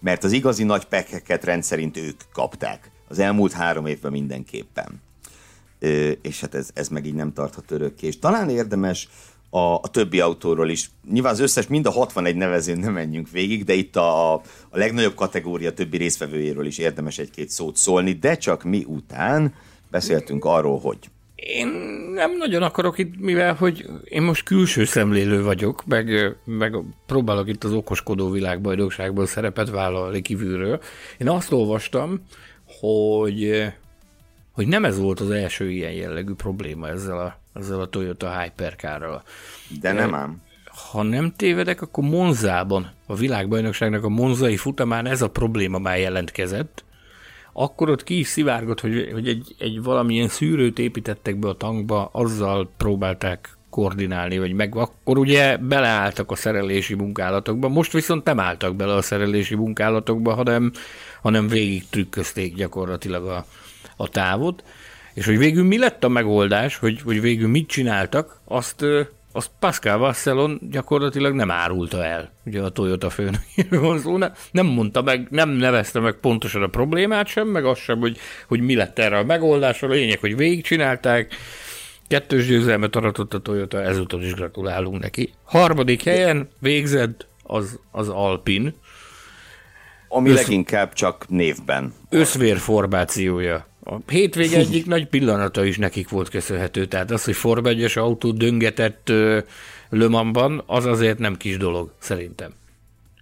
[0.00, 2.90] Mert az igazi nagy pekeket rendszerint ők kapták.
[3.08, 5.02] Az elmúlt három évben mindenképpen.
[6.22, 8.06] És hát ez, ez meg így nem tarthat örökké.
[8.06, 9.08] És talán érdemes
[9.50, 10.90] a, a többi autóról is.
[11.10, 15.14] Nyilván az összes, mind a 61 nevezőn nem menjünk végig, de itt a, a legnagyobb
[15.14, 19.54] kategória többi résztvevőjéről is érdemes egy-két szót szólni, de csak mi után
[19.90, 20.98] beszéltünk arról, hogy
[21.34, 21.68] én
[22.14, 27.64] nem nagyon akarok itt, mivel hogy én most külső szemlélő vagyok, meg, meg próbálok itt
[27.64, 30.80] az okoskodó világbajnokságban szerepet vállalni kívülről.
[31.18, 32.20] Én azt olvastam,
[32.80, 33.64] hogy,
[34.54, 39.22] hogy nem ez volt az első ilyen jellegű probléma ezzel a ezzel a Toyota Hypercar-ral.
[39.80, 40.42] De nem ám.
[40.92, 46.84] Ha nem tévedek, akkor Monzában, a világbajnokságnak a monzai futamán ez a probléma már jelentkezett,
[47.52, 52.08] akkor ott ki is szivárgott, hogy, hogy egy, egy valamilyen szűrőt építettek be a tankba,
[52.12, 58.76] azzal próbálták koordinálni, vagy meg akkor ugye beleálltak a szerelési munkálatokba, most viszont nem álltak
[58.76, 60.72] bele a szerelési munkálatokba, hanem,
[61.22, 63.46] hanem végig trükközték gyakorlatilag a,
[63.96, 64.64] a távot.
[65.14, 68.84] És hogy végül mi lett a megoldás, hogy, hogy végül mit csináltak, azt,
[69.32, 75.02] azt Pascal Vasselon gyakorlatilag nem árulta el, ugye a Toyota főnökéről szó, ne, nem mondta
[75.02, 78.98] meg, nem nevezte meg pontosan a problémát sem, meg azt sem, hogy, hogy mi lett
[78.98, 81.34] erre a megoldás, a lényeg, hogy végigcsinálták,
[82.08, 85.32] kettős győzelmet aratott a Toyota, ezúttal is gratulálunk neki.
[85.44, 88.74] Harmadik helyen végzett az, az Alpin.
[90.08, 90.36] Ami Össz...
[90.36, 91.94] leginkább csak névben.
[92.08, 97.92] Összvérformációja a hétvége egyik nagy pillanata is nekik volt köszönhető, tehát az, hogy Form 1
[97.94, 99.12] autó döngetett
[99.88, 102.52] Lömanban, az azért nem kis dolog, szerintem.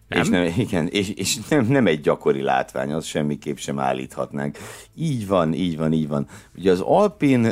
[0.09, 0.21] Nem?
[0.21, 4.59] És nem, igen, és, és nem, nem egy gyakori látvány, az semmiképp sem állíthatnánk.
[4.97, 6.27] Így van, így van, így van.
[6.57, 7.45] Ugye az Alpin,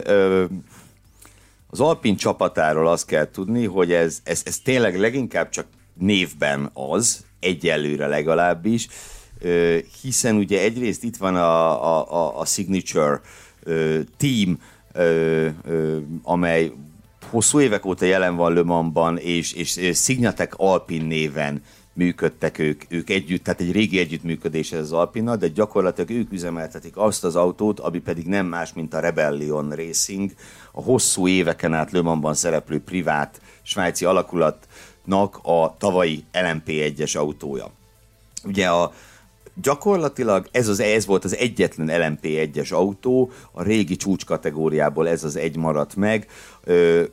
[1.67, 7.25] az Alpin csapatáról azt kell tudni, hogy ez, ez, ez tényleg leginkább csak névben az,
[7.41, 8.89] egyelőre legalábbis,
[10.03, 13.21] hiszen ugye egyrészt itt van a, a, a Signature
[14.17, 14.59] team,
[16.23, 16.73] amely
[17.31, 23.45] hosszú évek óta jelen van Le és, és Signatek Alpin néven működtek ők, ők együtt,
[23.45, 27.99] tehát egy régi együttműködés ez az Alpinnal, de gyakorlatilag ők üzemeltetik azt az autót, ami
[27.99, 30.31] pedig nem más, mint a Rebellion Racing,
[30.73, 37.71] a hosszú éveken át Le szereplő privát svájci alakulatnak a tavalyi LMP1-es autója.
[38.45, 38.93] Ugye a,
[39.63, 45.37] gyakorlatilag ez, az, ez volt az egyetlen LMP1-es autó, a régi csúcs kategóriából ez az
[45.37, 46.27] egy maradt meg.
[46.65, 47.05] Ö,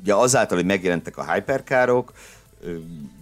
[0.00, 2.12] ugye azáltal, hogy megjelentek a hyperkárok,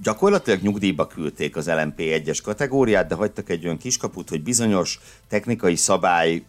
[0.02, 6.42] gyakorlatilag nyugdíjba küldték az LMP1-es kategóriát, de hagytak egy olyan kiskaput, hogy bizonyos technikai szabály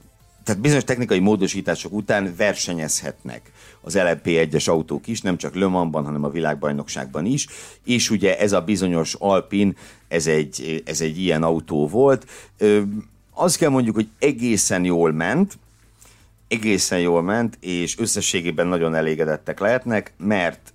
[0.43, 3.51] tehát bizonyos technikai módosítások után versenyezhetnek
[3.83, 7.47] az LMP1-es autók is, nem csak Le hanem a világbajnokságban is,
[7.85, 12.27] és ugye ez a bizonyos Alpin, ez egy, ez egy ilyen autó volt.
[13.33, 15.57] Azt kell mondjuk, hogy egészen jól ment,
[16.47, 20.73] egészen jól ment, és összességében nagyon elégedettek lehetnek, mert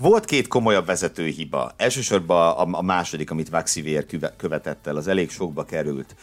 [0.00, 1.72] volt két komolyabb vezető hiba.
[1.76, 6.16] Elsősorban a, a második, amit Vaxivier követett el, az elég sokba került.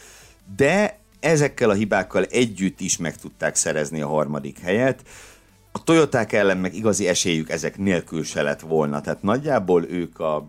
[0.56, 5.02] De ezekkel a hibákkal együtt is meg tudták szerezni a harmadik helyet.
[5.72, 10.48] A Toyoták ellen meg igazi esélyük ezek nélkül se lett volna, tehát nagyjából ők a,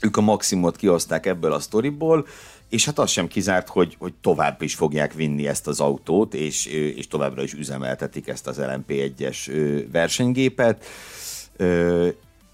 [0.00, 2.26] ők a maximumot kihozták ebből a sztoriból,
[2.68, 6.66] és hát az sem kizárt, hogy, hogy tovább is fogják vinni ezt az autót, és,
[6.66, 9.52] és továbbra is üzemeltetik ezt az LMP1-es
[9.92, 10.84] versenygépet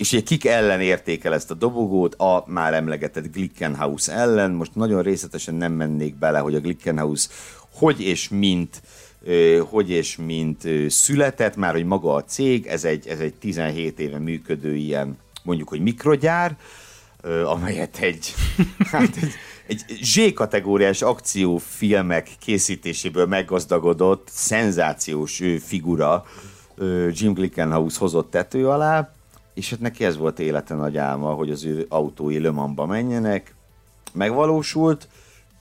[0.00, 5.02] és ugye kik ellen értékel ezt a dobogót, a már emlegetett Glickenhaus ellen, most nagyon
[5.02, 7.28] részletesen nem mennék bele, hogy a Glickenhaus
[7.72, 8.82] hogy és mint
[9.70, 14.18] hogy és mint született, már hogy maga a cég, ez egy, ez egy 17 éve
[14.18, 16.56] működő ilyen mondjuk, hogy mikrogyár,
[17.44, 18.34] amelyet egy,
[18.92, 19.32] hát egy,
[19.66, 26.24] egy Z-kategóriás akciófilmek készítéséből meggazdagodott, szenzációs figura
[27.10, 29.12] Jim Glickenhaus hozott tető alá,
[29.60, 33.54] és hát neki ez volt élete nagy álma, hogy az ő autói Le Mans-ba menjenek.
[34.12, 35.08] Megvalósult,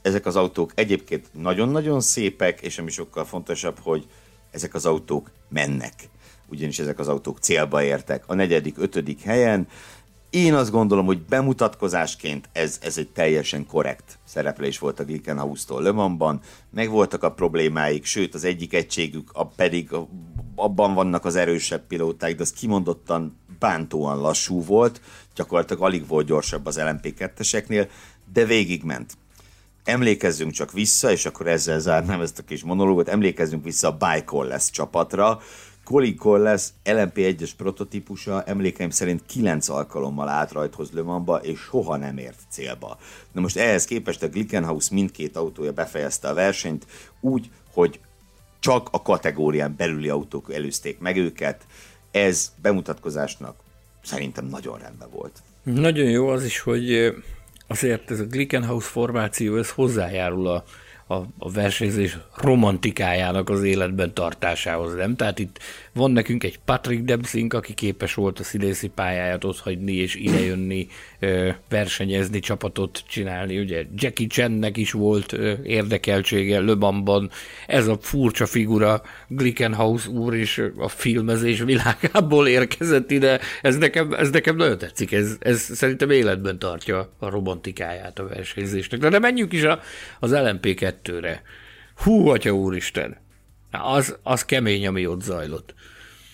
[0.02, 4.08] ezek az autók egyébként nagyon-nagyon szépek, és ami sokkal fontosabb, hogy
[4.52, 5.94] ezek az autók mennek.
[6.48, 8.24] Ugyanis ezek az autók célba értek.
[8.28, 9.68] A negyedik, ötödik helyen,
[10.30, 15.92] én azt gondolom, hogy bemutatkozásként ez, ez egy teljesen korrekt szereplés volt a Glickenhaus-tól Le
[15.92, 16.42] Mansban.
[16.70, 19.90] Megvoltak a problémáik, sőt az egyik egységük a pedig
[20.56, 25.02] abban vannak az erősebb pilóták, de az kimondottan bántóan lassú volt,
[25.36, 27.88] gyakorlatilag alig volt gyorsabb az LMP2-eseknél,
[28.34, 29.18] de végigment.
[29.84, 34.44] Emlékezzünk csak vissza, és akkor ezzel zárnám ezt a kis monológot, emlékezzünk vissza a Bike
[34.44, 35.40] lesz csapatra,
[35.90, 42.40] Colin Corliss LMP1-es prototípusa emlékeim szerint 9 alkalommal állt rajthoz Le és soha nem ért
[42.50, 42.98] célba.
[43.32, 46.86] Na most ehhez képest a Glickenhaus mindkét autója befejezte a versenyt
[47.22, 48.00] úgy, hogy
[48.60, 51.66] csak a kategórián belüli autók előzték meg őket.
[52.12, 53.56] Ez bemutatkozásnak
[54.04, 55.42] szerintem nagyon rendben volt.
[55.64, 57.16] Nagyon jó az is, hogy
[57.68, 60.64] azért ez a Glickenhaus formáció, ez hozzájárul a
[61.12, 65.16] a, a versenyzés romantikájának az életben tartásához, nem?
[65.16, 65.60] Tehát itt
[65.94, 70.88] van nekünk egy Patrick Dempsey, aki képes volt a színészi pályáját ott hagyni és idejönni,
[71.70, 73.60] versenyezni, csapatot csinálni.
[73.60, 75.32] Ugye Jackie Chennek is volt
[75.64, 77.30] érdekeltsége Löbanban.
[77.68, 83.40] Ez a furcsa figura Glickenhaus úr is a filmezés világából érkezett ide.
[83.62, 85.12] Ez nekem, ez nekem nagyon tetszik.
[85.12, 89.00] Ez, ez szerintem életben tartja a romantikáját a versenyzésnek.
[89.00, 89.80] De, de menjünk is a,
[90.20, 90.34] az
[91.04, 91.42] LMP2-re.
[91.96, 93.18] Hú, atya úristen!
[93.72, 95.74] Az, az kemény, ami ott zajlott.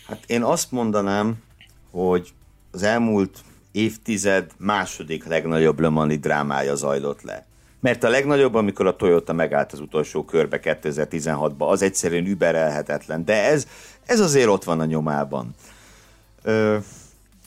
[0.07, 1.43] Hát én azt mondanám,
[1.91, 2.33] hogy
[2.71, 3.37] az elmúlt
[3.71, 7.45] évtized második legnagyobb lömani drámája zajlott le.
[7.79, 13.25] Mert a legnagyobb, amikor a Toyota megállt az utolsó körbe 2016-ban, az egyszerűen überelhetetlen.
[13.25, 13.67] De ez,
[14.05, 15.55] ez azért ott van a nyomában.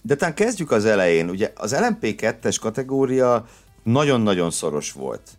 [0.03, 1.29] De talán kezdjük az elején.
[1.29, 3.47] Ugye az LMP2-es kategória
[3.83, 5.38] nagyon-nagyon szoros volt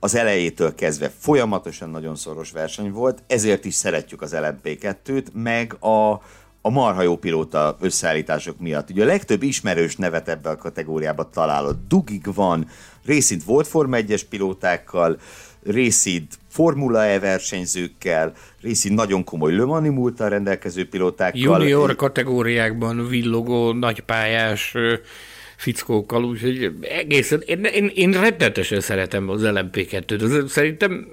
[0.00, 6.10] az elejétől kezdve folyamatosan nagyon szoros verseny volt, ezért is szeretjük az LMP2-t, meg a,
[6.60, 8.90] a marha jó pilóta összeállítások miatt.
[8.90, 11.76] Ugye a legtöbb ismerős nevet ebbe a kategóriába találod.
[11.88, 12.68] Dugig van,
[13.04, 15.18] részint volt Forma 1-es pilótákkal,
[15.64, 21.40] részint Formula E versenyzőkkel, részint nagyon komoly Lömani múltal rendelkező pilótákkal.
[21.40, 24.74] Junior kategóriákban villogó, nagypályás
[25.56, 30.46] fickókkal, úgyhogy egészen, én, én, én rettenetesen szeretem az LMP2-t.
[30.46, 31.08] Szerintem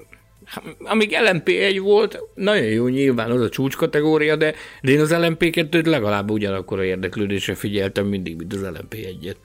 [0.84, 5.86] amíg LMP1 volt, nagyon jó nyilván az a csúcs kategória, de, de én az LMP2-t
[5.86, 9.36] legalább ugyanakkor a érdeklődésre figyeltem mindig, mint az LMP1-et.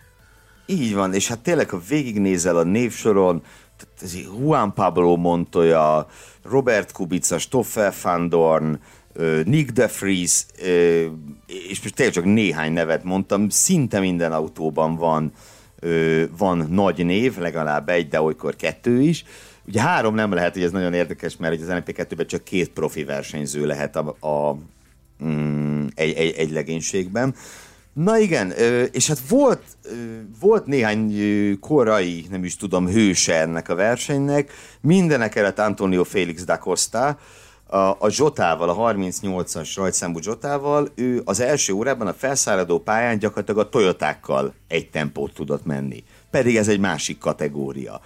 [0.67, 3.43] Így van, és hát tényleg, ha végignézel a névsoron,
[4.01, 6.07] ez Juan Pablo Montoya,
[6.43, 8.81] Robert Kubica, Stoffel van Dorn,
[9.45, 10.47] Nick de Vries,
[11.47, 15.33] és most tényleg csak néhány nevet mondtam, szinte minden autóban van,
[16.39, 19.25] van nagy név, legalább egy, de olykor kettő is.
[19.67, 23.67] Ugye három nem lehet, hogy ez nagyon érdekes, mert az NP2-ben csak két profi versenyző
[23.67, 24.59] lehet a, a
[25.25, 27.35] mm, egy, egy, egy legénységben.
[27.93, 28.51] Na igen,
[28.93, 29.63] és hát volt,
[30.41, 31.13] volt néhány
[31.61, 34.53] korai, nem is tudom, hőse ennek a versenynek.
[34.81, 37.19] Mindenek előtt Antonio Félix da Costa,
[37.71, 43.61] a, a Zsotával, a 38-as rajtszámú Zsotával, ő az első órában a felszáradó pályán gyakorlatilag
[43.61, 46.05] a Toyotákkal egy tempót tudott menni.
[46.31, 48.01] Pedig ez egy másik kategória.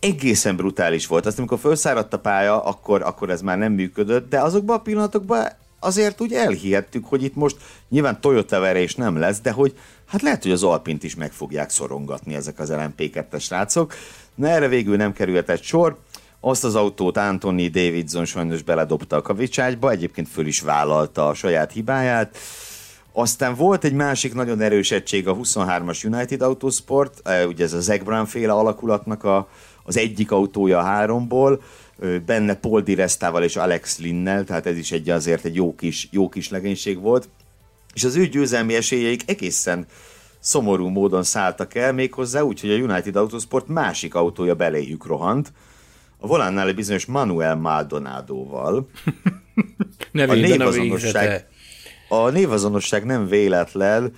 [0.00, 1.26] Egészen brutális volt.
[1.26, 5.48] Azt amikor felszáradt a pálya, akkor, akkor ez már nem működött, de azokban a pillanatokban
[5.80, 7.56] azért úgy elhihettük, hogy itt most
[7.88, 11.70] nyilván Toyota verés nem lesz, de hogy hát lehet, hogy az Alpint is meg fogják
[11.70, 13.94] szorongatni ezek az LMP2-es srácok.
[14.34, 15.96] Na erre végül nem kerülhetett sor.
[16.40, 21.72] Azt az autót Anthony Davidson sajnos beledobta a kavicságyba, egyébként föl is vállalta a saját
[21.72, 22.36] hibáját.
[23.12, 27.80] Aztán volt egy másik nagyon erős egység, a 23-as United Autosport, eh, ugye ez a
[27.80, 29.48] Zac Brown féle alakulatnak a,
[29.84, 31.60] az egyik autója a háromból,
[32.26, 36.08] benne Paul Di Restával és Alex Linnel, tehát ez is egy azért egy jó kis,
[36.10, 37.28] jó kis legénység volt.
[37.94, 39.86] És az ő győzelmi esélyeik egészen
[40.38, 45.52] szomorú módon szálltak el, méghozzá úgy, hogy a United Autosport másik autója beléjük rohant,
[46.18, 48.88] a volánnál egy bizonyos Manuel Maldonado-val.
[50.12, 51.46] a névazonosság,
[52.08, 54.12] a névazonosság nem véletlen,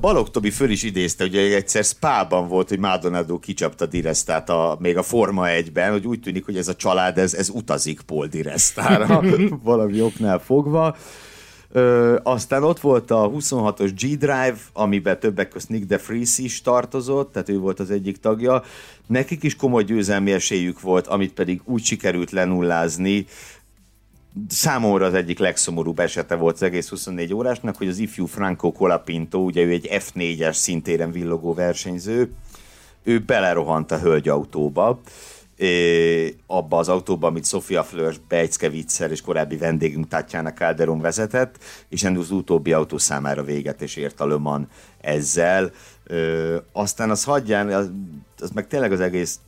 [0.00, 4.96] Balog Tobi föl is idézte, hogy egyszer Spában volt, hogy Maldonado kicsapta Direstát a, még
[4.96, 9.22] a Forma 1-ben, hogy úgy tűnik, hogy ez a család, ez, ez utazik Paul Direstára,
[9.62, 10.96] valami oknál fogva.
[11.76, 17.32] Ö, aztán ott volt a 26-os G-Drive, amiben többek között Nick de Vries is tartozott,
[17.32, 18.62] tehát ő volt az egyik tagja.
[19.06, 23.26] Nekik is komoly győzelmi esélyük volt, amit pedig úgy sikerült lenullázni,
[24.48, 29.38] számomra az egyik legszomorúbb esete volt az egész 24 órásnak, hogy az ifjú Franco Colapinto,
[29.38, 32.32] ugye ő egy F4-es szintéren villogó versenyző,
[33.02, 35.00] ő belerohant a hölgyautóba,
[36.46, 42.18] abba az autóba, amit Sofia Flörs, Bejckevicser és korábbi vendégünk Tatjana Calderon vezetett, és ennek
[42.18, 44.68] az utóbbi autó számára véget és ért a Löman
[45.00, 45.70] ezzel.
[46.04, 47.90] Ö, aztán az hagyján, az,
[48.40, 49.38] az meg tényleg az egész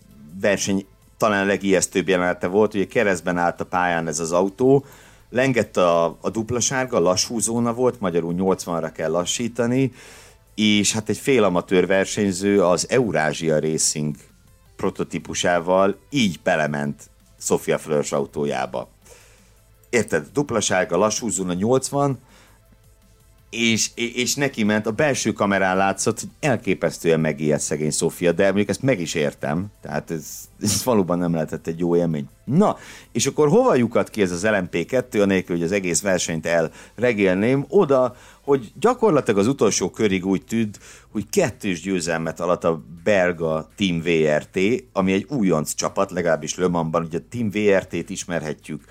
[0.40, 0.86] verseny
[1.16, 4.84] talán a legijesztőbb jelenete volt, hogy keresztben állt a pályán ez az autó,
[5.30, 9.92] lengett a, a dupla sárga, lassú zóna volt, magyarul 80-ra kell lassítani,
[10.54, 14.14] és hát egy félamatőr versenyző az Eurázsia Racing
[14.76, 18.88] prototípusával így belement Sofia Flörs autójába.
[19.90, 20.26] Érted?
[20.32, 22.18] Dupla sárga, lassú zóna 80,
[23.51, 28.68] és, és neki ment, a belső kamerán látszott, hogy elképesztően megijedt szegény Sofia, de mondjuk
[28.68, 30.26] ezt meg is értem, tehát ez,
[30.61, 32.28] ez valóban nem lehetett egy jó élmény.
[32.44, 32.76] Na,
[33.12, 38.16] és akkor hova lyukat ki ez az LMP2, anélkül, hogy az egész versenyt elregélném, oda,
[38.42, 40.78] hogy gyakorlatilag az utolsó körig úgy tűnt,
[41.12, 44.59] hogy kettős győzelmet alatt a belga Team VRT,
[44.92, 48.84] ami egy újonc csapat, legalábbis Le ugye a Team VRT-t ismerhetjük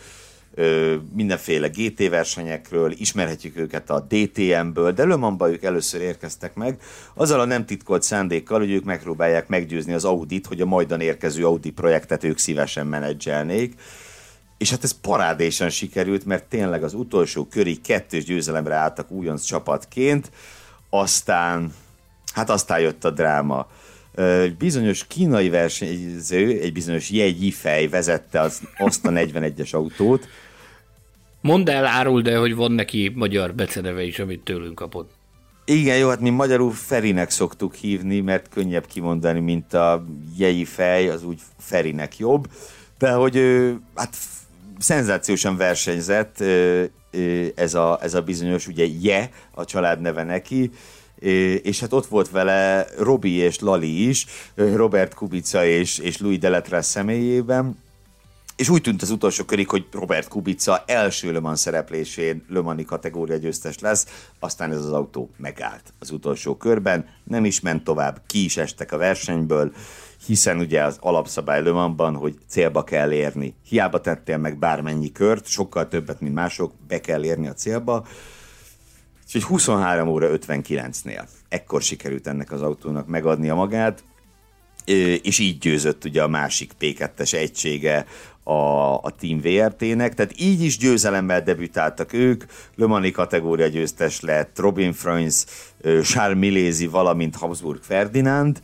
[1.13, 6.81] mindenféle GT versenyekről, ismerhetjük őket a DTM-ből, de Le Mansba ők először érkeztek meg,
[7.13, 11.45] azzal a nem titkolt szándékkal, hogy ők megpróbálják meggyőzni az Audit, hogy a majdan érkező
[11.45, 13.73] Audi projektet ők szívesen menedzselnék.
[14.57, 20.31] És hát ez parádésen sikerült, mert tényleg az utolsó körig kettős győzelemre álltak újonc csapatként,
[20.89, 21.73] aztán,
[22.33, 23.67] hát aztán jött a dráma.
[24.15, 30.27] Egy bizonyos kínai versenyző, egy bizonyos jegyi fej vezette az, azt a 41-es autót,
[31.45, 35.11] Mondd el, áruld el, hogy van neki magyar beceneve is, amit tőlünk kapott.
[35.65, 40.05] Igen, jó, hát mi magyarul Ferinek szoktuk hívni, mert könnyebb kimondani, mint a
[40.37, 42.47] jei fej, az úgy Ferinek jobb.
[42.97, 43.41] De hogy
[43.95, 44.15] hát
[44.79, 46.43] szenzációsan versenyzett
[47.55, 50.71] ez a, ez a bizonyos, ugye Je, a család neve neki,
[51.61, 54.25] és hát ott volt vele Robi és Lali is,
[54.55, 57.83] Robert Kubica és, és Louis Deletras személyében,
[58.55, 62.85] és úgy tűnt az utolsó körig, hogy Robert Kubica első Le Mans szereplésén Le Mans
[62.85, 68.21] kategória győztes lesz, aztán ez az autó megállt az utolsó körben, nem is ment tovább,
[68.25, 69.73] ki is estek a versenyből,
[70.25, 73.55] hiszen ugye az alapszabály Le Mansban, hogy célba kell érni.
[73.67, 78.07] Hiába tettél meg bármennyi kört, sokkal többet, mint mások, be kell érni a célba.
[79.25, 84.03] Úgyhogy 23 óra 59-nél ekkor sikerült ennek az autónak megadni a magát,
[85.21, 88.05] és így győzött ugye a másik P2-es egysége
[88.47, 92.43] a, a Team VRT-nek, tehát így is győzelemmel debütáltak ők,
[92.75, 95.45] Le Mani kategória győztes lett Robin Freins,
[96.03, 98.61] Charles Milézi, valamint Habsburg Ferdinand,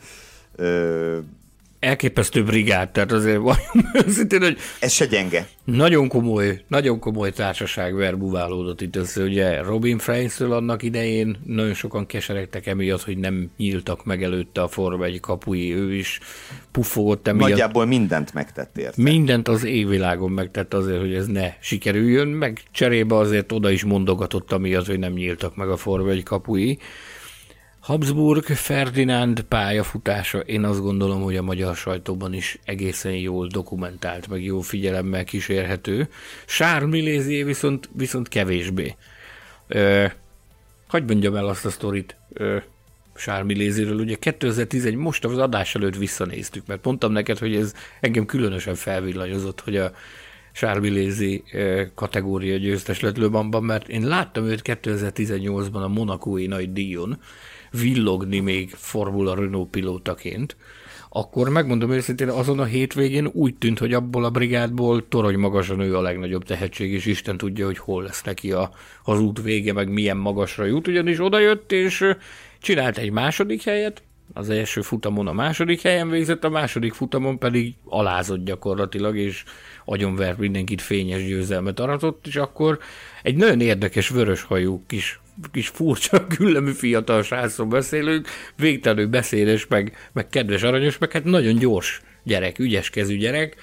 [1.82, 3.42] elképesztő brigád, tehát azért
[4.16, 5.48] szintén, hogy ez se gyenge.
[5.64, 12.06] Nagyon komoly, nagyon komoly társaság verbuválódott itt össze, ugye Robin Frainsről annak idején nagyon sokan
[12.06, 16.20] keseregtek emiatt, hogy nem nyíltak meg előtte a Forma egy kapui, ő is
[16.72, 17.50] puffogott emiatt.
[17.50, 19.02] Nagyjából mindent megtett érte.
[19.02, 24.52] Mindent az évvilágon megtett azért, hogy ez ne sikerüljön, meg cserébe azért oda is mondogatott
[24.52, 26.80] amiatt, hogy nem nyíltak meg a Forma egy kapui.
[27.82, 34.44] Habsburg Ferdinand pályafutása én azt gondolom, hogy a magyar sajtóban is egészen jól dokumentált, meg
[34.44, 36.10] jó figyelemmel kísérhető.
[36.46, 38.96] Sár Milézié viszont, viszont kevésbé.
[39.68, 40.06] Ö,
[40.90, 42.58] hogy mondjam el azt a sztorit ö,
[43.16, 48.26] Sár Miléziről, ugye 2011, most az adás előtt visszanéztük, mert mondtam neked, hogy ez engem
[48.26, 49.92] különösen felvillanyozott, hogy a
[50.52, 51.44] Sárvilézi
[51.96, 57.20] kategória győztes lett Löbanban, mert én láttam őt 2018-ban a Monakói nagy díjon,
[57.72, 60.56] villogni még Formula Renault pilótaként,
[61.14, 65.98] akkor megmondom őszintén, azon a hétvégén úgy tűnt, hogy abból a brigádból torony magasan ő
[65.98, 68.72] a legnagyobb tehetség, és Isten tudja, hogy hol lesz neki a,
[69.04, 72.06] az út vége, meg milyen magasra jut, ugyanis odajött, és
[72.60, 74.04] csinált egy második helyet,
[74.34, 79.44] az első futamon a második helyen végzett, a második futamon pedig alázott gyakorlatilag, és
[79.86, 82.80] agyonvert mindenkit fényes győzelmet aratott, és akkor
[83.24, 85.21] egy nagyon érdekes vöröshajú kis
[85.52, 91.56] kis furcsa, küllemű fiatal srácról beszélünk, végtelenül beszédes, meg, meg kedves, aranyos, meg hát nagyon
[91.56, 93.56] gyors gyerek, ügyes kezű gyerek.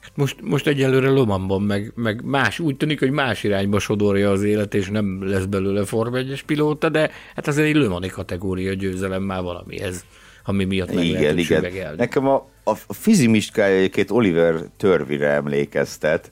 [0.00, 4.42] Hát most, most egyelőre Lomanban, meg, meg más, úgy tűnik, hogy más irányba sodorja az
[4.42, 9.22] élet, és nem lesz belőle Form 1 pilóta, de hát azért egy Lomani kategória győzelem
[9.22, 10.04] már valamihez,
[10.46, 11.94] ami miatt meg igen, lehet igen.
[11.96, 16.30] Nekem a, a, fizimiskája egyébként Oliver Törvire emlékeztet,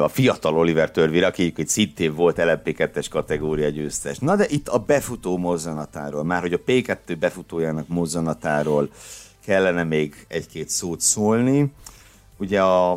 [0.00, 4.18] a fiatal Oliver Törvire, aki egyébként szintén volt LMP2-es kategória győztes.
[4.18, 8.88] Na de itt a befutó mozzanatáról, már hogy a P2 befutójának mozzanatáról
[9.44, 11.72] kellene még egy-két szót szólni.
[12.36, 12.92] Ugye a,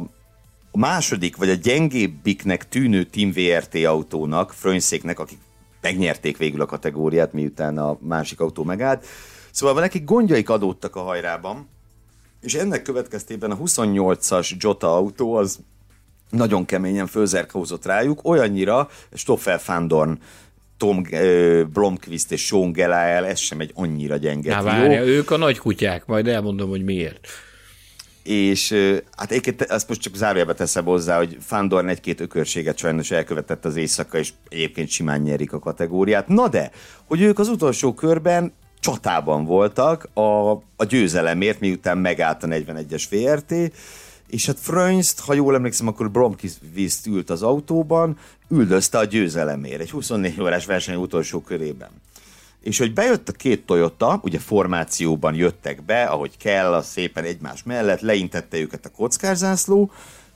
[0.71, 5.39] a második, vagy a gyengébbiknek tűnő Team VRT autónak, Frönszéknek, akik
[5.81, 9.05] megnyerték végül a kategóriát, miután a másik autó megállt,
[9.51, 11.69] Szóval nekik gondjaik adódtak a hajrában,
[12.41, 15.59] és ennek következtében a 28-as Jota autó az
[16.29, 20.19] nagyon keményen fölzerkózott rájuk, olyannyira Stoffel Fandorn
[20.77, 21.03] Tom
[21.73, 26.05] Blomqvist és Sean Gelael, ez sem egy annyira gyenge Na várja, ők a nagy kutyák,
[26.05, 27.27] majd elmondom, hogy miért.
[28.23, 28.71] És
[29.17, 33.75] hát egyébként azt most csak zárójelbe teszem hozzá, hogy Fandorn egy-két ökörséget sajnos elkövetett az
[33.75, 36.27] éjszaka, és egyébként simán nyerik a kategóriát.
[36.27, 36.71] Na de,
[37.05, 43.73] hogy ők az utolsó körben csatában voltak a, a győzelemért, miután megállt a 41-es VRT,
[44.27, 48.17] és hát Frönst, ha jól emlékszem, akkor Bromqvist ült az autóban,
[48.49, 51.89] üldözte a győzelemért egy 24 órás verseny utolsó körében.
[52.61, 57.63] És hogy bejött a két Toyota, ugye formációban jöttek be, ahogy kell, a szépen egymás
[57.63, 59.91] mellett, leintette őket a kockárzászló,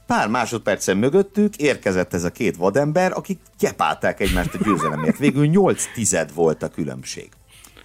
[0.07, 5.17] pár másodpercen mögöttük érkezett ez a két vadember, akik gyepálták egymást a győzelemért.
[5.17, 7.29] Végül 8 tized volt a különbség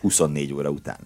[0.01, 0.99] 24 óra után.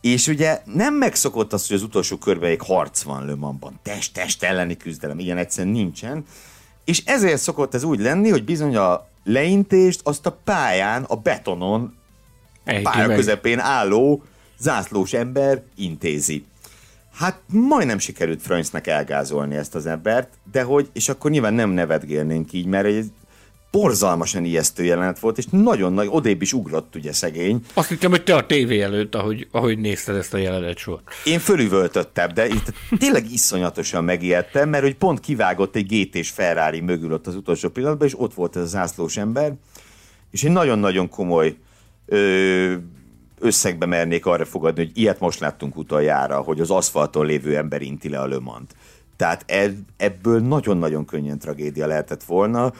[0.00, 4.76] És ugye nem megszokott az, hogy az utolsó körben egy harc van Lömanban, test-test elleni
[4.76, 6.24] küzdelem, ilyen egyszerűen nincsen.
[6.84, 11.94] És ezért szokott ez úgy lenni, hogy bizony a leintést azt a pályán, a betonon,
[12.64, 14.22] a pálya közepén álló
[14.58, 16.44] zászlós ember intézi.
[17.14, 22.52] Hát majdnem sikerült Frönsznek elgázolni ezt az embert, de hogy, és akkor nyilván nem nevetgélnénk
[22.52, 23.12] így, mert egy
[23.72, 27.64] borzalmasan ijesztő jelenet volt, és nagyon nagy, odébb is ugrott ugye szegény.
[27.74, 31.02] Azt hittem, hogy te a tévé előtt, ahogy, ahogy nézted ezt a jelenet sort.
[31.24, 36.80] Én fölüvöltöttem, de itt tényleg iszonyatosan megijedtem, mert hogy pont kivágott egy GT és Ferrari
[36.80, 39.52] mögül ott az utolsó pillanatban, és ott volt ez a zászlós ember,
[40.30, 41.56] és egy nagyon-nagyon komoly
[42.06, 42.74] ö,
[43.38, 48.08] összegbe mernék arra fogadni, hogy ilyet most láttunk utoljára, hogy az aszfalton lévő ember inti
[48.08, 48.74] le a lömant.
[49.16, 49.44] Tehát
[49.96, 52.72] ebből nagyon-nagyon könnyen tragédia lehetett volna.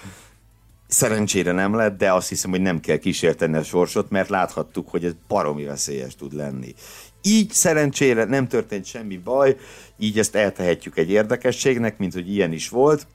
[0.93, 5.05] Szerencsére nem lett, de azt hiszem, hogy nem kell kísérteni a sorsot, mert láthattuk, hogy
[5.05, 6.75] ez baromi veszélyes tud lenni.
[7.23, 9.57] Így szerencsére nem történt semmi baj,
[9.99, 13.07] így ezt eltehetjük egy érdekességnek, mint hogy ilyen is volt.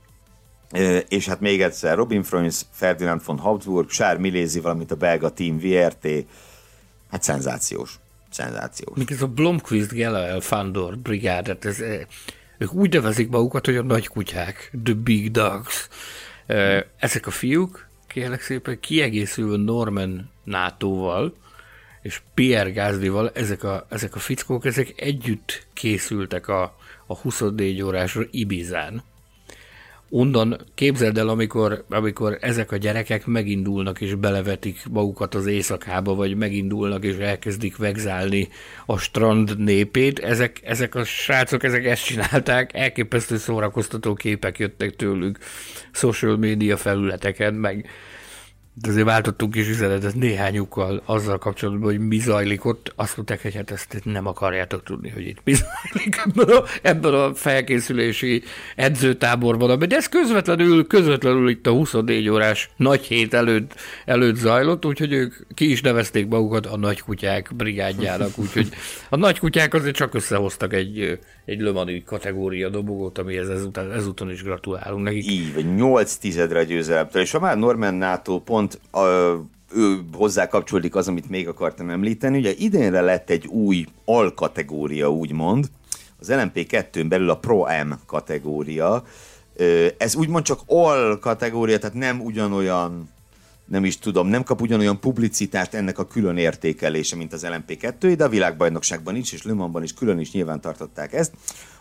[1.07, 5.59] És hát még egyszer Robin Fröns, Ferdinand von Habsburg, Sár Milézi, valamint a belga Team
[5.59, 6.07] VRT,
[7.11, 7.99] hát szenzációs.
[8.30, 8.97] Szenzációs.
[8.97, 11.80] Még ez a Blomqvist Gelael Fandor brigádet, ez,
[12.57, 15.88] ők úgy nevezik magukat, hogy a nagy kutyák, the big dogs.
[16.97, 21.33] Ezek a fiúk, kérlek szépen, kiegészülve Norman NATO-val,
[22.01, 26.75] és Pierre Gázdival, ezek a, ezek a fickók, ezek együtt készültek a,
[27.05, 29.03] a 24 órásra Ibizán
[30.09, 36.35] onnan képzeld el, amikor, amikor ezek a gyerekek megindulnak és belevetik magukat az éjszakába, vagy
[36.35, 38.49] megindulnak és elkezdik vegzálni
[38.85, 45.37] a strand népét, ezek, ezek a srácok, ezek ezt csinálták, elképesztő szórakoztató képek jöttek tőlük
[45.91, 47.89] social media felületeken, meg,
[48.82, 52.93] de azért váltottunk is üzenetet néhányukkal azzal kapcsolatban, hogy mi zajlik ott.
[52.95, 57.13] Azt mondták, hogy hát ezt nem akarjátok tudni, hogy itt mi zajlik ebben a, ebben
[57.13, 58.43] a felkészülési
[58.75, 59.80] edzőtáborban.
[59.80, 63.75] De ez közvetlenül, közvetlenül itt a 24 órás nagy hét előtt,
[64.05, 68.69] előtt zajlott, úgyhogy ők ki is nevezték magukat a nagykutyák brigádjának, úgyhogy
[69.09, 75.03] a nagykutyák azért csak összehoztak egy, egy lömanű kategória dobogót, amihez ezután, ezúton is gratulálunk
[75.03, 75.31] nekik.
[75.31, 79.01] Így, vagy 8 tizedre győzelemtől, és ha már Norman NATO pont a,
[79.75, 82.37] ő hozzá kapcsolódik az, amit még akartam említeni.
[82.37, 85.65] Ugye idénre lett egy új alkategória, úgymond,
[86.19, 89.03] az LMP2-n belül a Pro-M kategória.
[89.97, 93.09] Ez úgymond csak al kategória, tehát nem ugyanolyan
[93.68, 98.24] nem is tudom, nem kap ugyanolyan publicitást ennek a külön értékelése, mint az LMP2, de
[98.24, 101.32] a világbajnokságban is, és Le Mansban is külön is nyilván tartották ezt.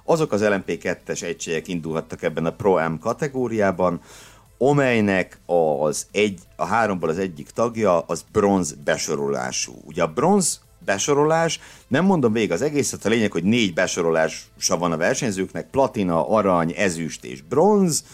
[0.05, 4.01] Azok az LMP2-es egységek indulhattak ebben a Pro-M kategóriában,
[4.59, 9.73] amelynek az egy, a háromból az egyik tagja az bronz besorolású.
[9.85, 14.93] Ugye a bronz besorolás, nem mondom végig az egészet, a lényeg, hogy négy besorolása van
[14.93, 18.05] a versenyzőknek, platina, arany, ezüst és bronz,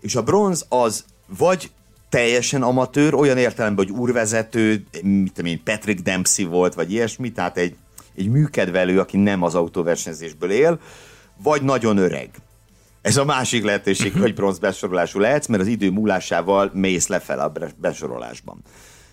[0.00, 1.04] és a bronz az
[1.38, 1.70] vagy
[2.10, 7.56] teljesen amatőr, olyan értelemben, hogy úrvezető, mit tudom én, Patrick Dempsey volt, vagy ilyesmi, tehát
[7.56, 7.76] egy,
[8.16, 10.80] egy műkedvelő, aki nem az autóversenyzésből él,
[11.42, 12.30] vagy nagyon öreg.
[13.02, 17.52] Ez a másik lehetőség, hogy bronz besorolású lehetsz, mert az idő múlásával mész lefelé a
[17.76, 18.62] besorolásban.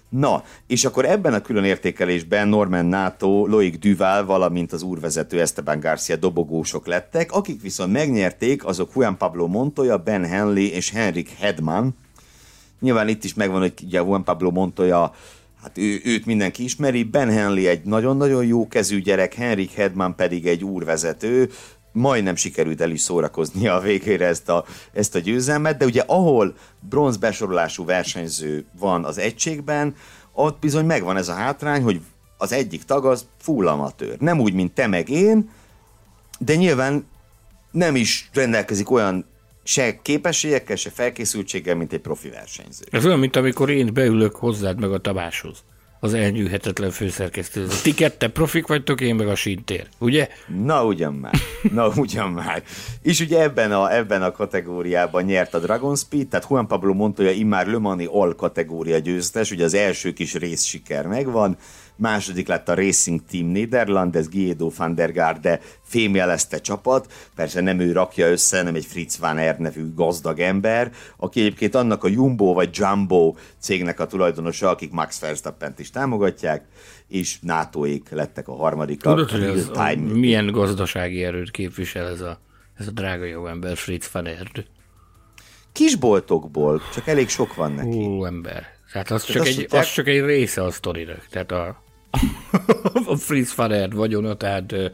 [0.10, 5.80] Na, és akkor ebben a külön értékelésben Norman NATO, Loic Duval, valamint az úrvezető Esteban
[5.80, 11.96] Garcia dobogósok lettek, akik viszont megnyerték, azok Juan Pablo Montoya, Ben Henley és Henrik Hedman.
[12.80, 15.14] Nyilván itt is megvan, hogy ugye Juan Pablo Montoya
[15.62, 20.48] Hát ő, őt mindenki ismeri, Ben Henley egy nagyon-nagyon jó kezű gyerek, Henrik Hedman pedig
[20.48, 21.50] egy úrvezető,
[21.92, 26.56] majdnem sikerült el is szórakoznia a végére ezt a, ezt a győzelmet, de ugye ahol
[26.90, 29.96] bronz besorolású versenyző van az egységben,
[30.34, 32.02] ott bizony megvan ez a hátrány, hogy
[32.38, 34.20] az egyik tag az full amatőr.
[34.20, 35.50] Nem úgy, mint te meg én,
[36.40, 37.06] de nyilván
[37.72, 39.26] nem is rendelkezik olyan
[39.68, 42.86] se képességekkel, se felkészültséggel, mint egy profi versenyző.
[42.92, 45.64] Ez olyan, mint amikor én beülök hozzád meg a Tamáshoz
[46.00, 47.68] az elnyűhetetlen főszerkesztő.
[47.84, 50.28] Ti kette profik vagytok, én meg a sintér, ugye?
[50.64, 51.34] Na ugyan már,
[51.72, 52.64] na ugyan már.
[53.02, 57.32] És ugye ebben a, ebben a kategóriában nyert a Dragon Speed, tehát Juan Pablo Montoya
[57.32, 61.58] immár Le Mani All kategória győztes, ugye az első kis rész siker megvan,
[61.98, 67.80] második lett a Racing Team Nederland, ez Guido van der Garde fémjelezte csapat, persze nem
[67.80, 72.08] ő rakja össze, nem egy Fritz van Er nevű gazdag ember, aki egyébként annak a
[72.08, 76.66] Jumbo vagy Jumbo cégnek a tulajdonosa, akik Max verstappen is támogatják,
[77.08, 79.02] és NATO-ék lettek a harmadik.
[79.02, 82.40] Tudod, hogy ez a, milyen gazdasági erőt képvisel ez a,
[82.78, 84.66] ez a drága jó ember Fritz van Erd?
[85.72, 87.98] Kisboltokból, csak elég sok van neki.
[87.98, 88.66] Ó, ember.
[88.92, 91.28] Tehát az, csak, egy, az csak egy része a sztorinak.
[91.30, 91.84] Tehát a,
[93.06, 94.88] a Fritz Farad vagyona, tehát ö,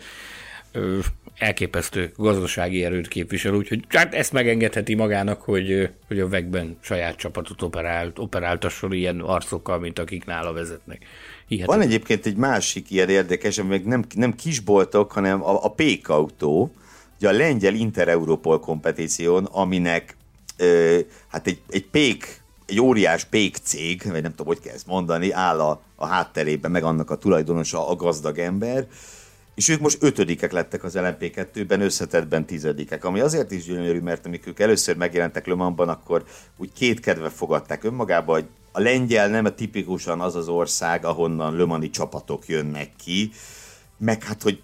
[0.72, 1.00] ö,
[1.38, 7.62] elképesztő gazdasági erőt képvisel, úgyhogy hát ezt megengedheti magának, hogy, hogy a vegben saját csapatot
[7.62, 11.06] operált, operáltasson ilyen arcokkal, mint akik nála vezetnek.
[11.48, 11.80] Hihetetlen.
[11.80, 16.74] Van egyébként egy másik ilyen érdekes, ami nem, nem kisboltok, hanem a, a Pék autó,
[17.18, 20.18] ugye a lengyel Inter-Europol kompetíción, aminek
[20.58, 24.88] ö, hát egy, egy pék egy óriás pék cég, vagy nem tudom, hogy kell ezt
[24.88, 28.88] mondani, áll a, a hátterében, meg annak a tulajdonosa a gazdag ember,
[29.56, 34.48] és ők most ötödikek lettek az LMP2-ben, összetettben tizedikek, ami azért is gyönyörű, mert amikor
[34.48, 36.24] ők először megjelentek Le akkor
[36.58, 41.56] úgy két kedve fogadták önmagába, hogy a lengyel nem a tipikusan az az ország, ahonnan
[41.56, 43.32] lömani csapatok jönnek ki,
[43.98, 44.62] meg hát, hogy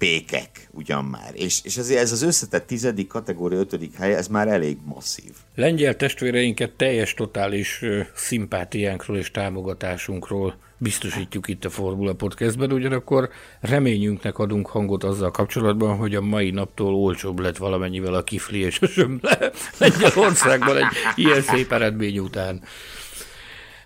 [0.00, 1.30] pékek ugyan már.
[1.32, 5.32] És, és azért ez az összetett tizedik kategória, ötödik hely, ez már elég masszív.
[5.54, 7.84] Lengyel testvéreinket teljes totális
[8.14, 13.28] szimpátiánkról és támogatásunkról biztosítjuk itt a Formula Podcastben, ugyanakkor
[13.60, 18.80] reményünknek adunk hangot azzal kapcsolatban, hogy a mai naptól olcsóbb lett valamennyivel a kifli és
[18.80, 22.62] a sömle Lengyelországban egy ilyen szép eredmény után.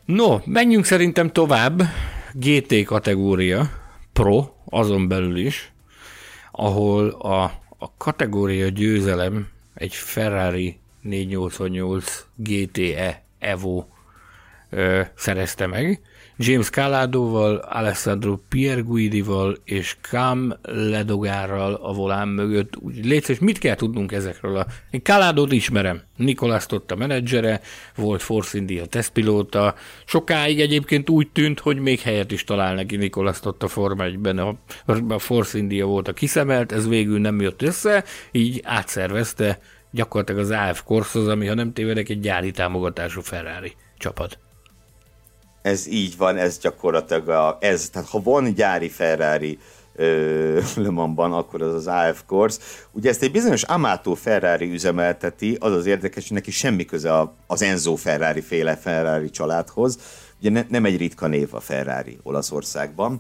[0.05, 1.83] No, menjünk szerintem tovább.
[2.33, 3.71] GT kategória,
[4.13, 5.74] Pro, azon belül is
[6.57, 7.43] ahol a,
[7.79, 13.85] a kategória győzelem egy Ferrari 488 GTE Evo
[14.71, 16.01] ö, szerezte meg,
[16.37, 22.77] James Calado-val, Alessandro Pierguidival és Cam Ledogárral a volán mögött.
[22.77, 24.57] Úgy létszés, mit kell tudnunk ezekről?
[24.57, 24.67] A...
[24.91, 26.03] Én Calado-t ismerem.
[26.17, 27.61] Nikolász ott a menedzsere,
[27.97, 29.75] volt Force India tesztpilóta.
[30.05, 34.39] Sokáig egyébként úgy tűnt, hogy még helyet is talál neki Nikolász ott a Forma 1-ben.
[34.39, 34.57] A,
[35.09, 39.59] a Force India volt a kiszemelt, ez végül nem jött össze, így átszervezte
[39.91, 44.44] gyakorlatilag az AF Corsos, ami ha nem tévedek egy gyári támogatású Ferrari csapat
[45.65, 49.59] ez így van, ez gyakorlatilag a, ez, tehát ha van gyári Ferrari
[50.85, 52.59] Le Mansban, akkor az az AF Course.
[52.93, 57.63] Ugye ezt egy bizonyos Amato Ferrari üzemelteti, az az érdekes, hogy neki semmi köze az
[57.63, 59.99] Enzo Ferrari féle Ferrari családhoz.
[60.41, 63.19] Ugye ne, nem egy ritka név a Ferrari Olaszországban.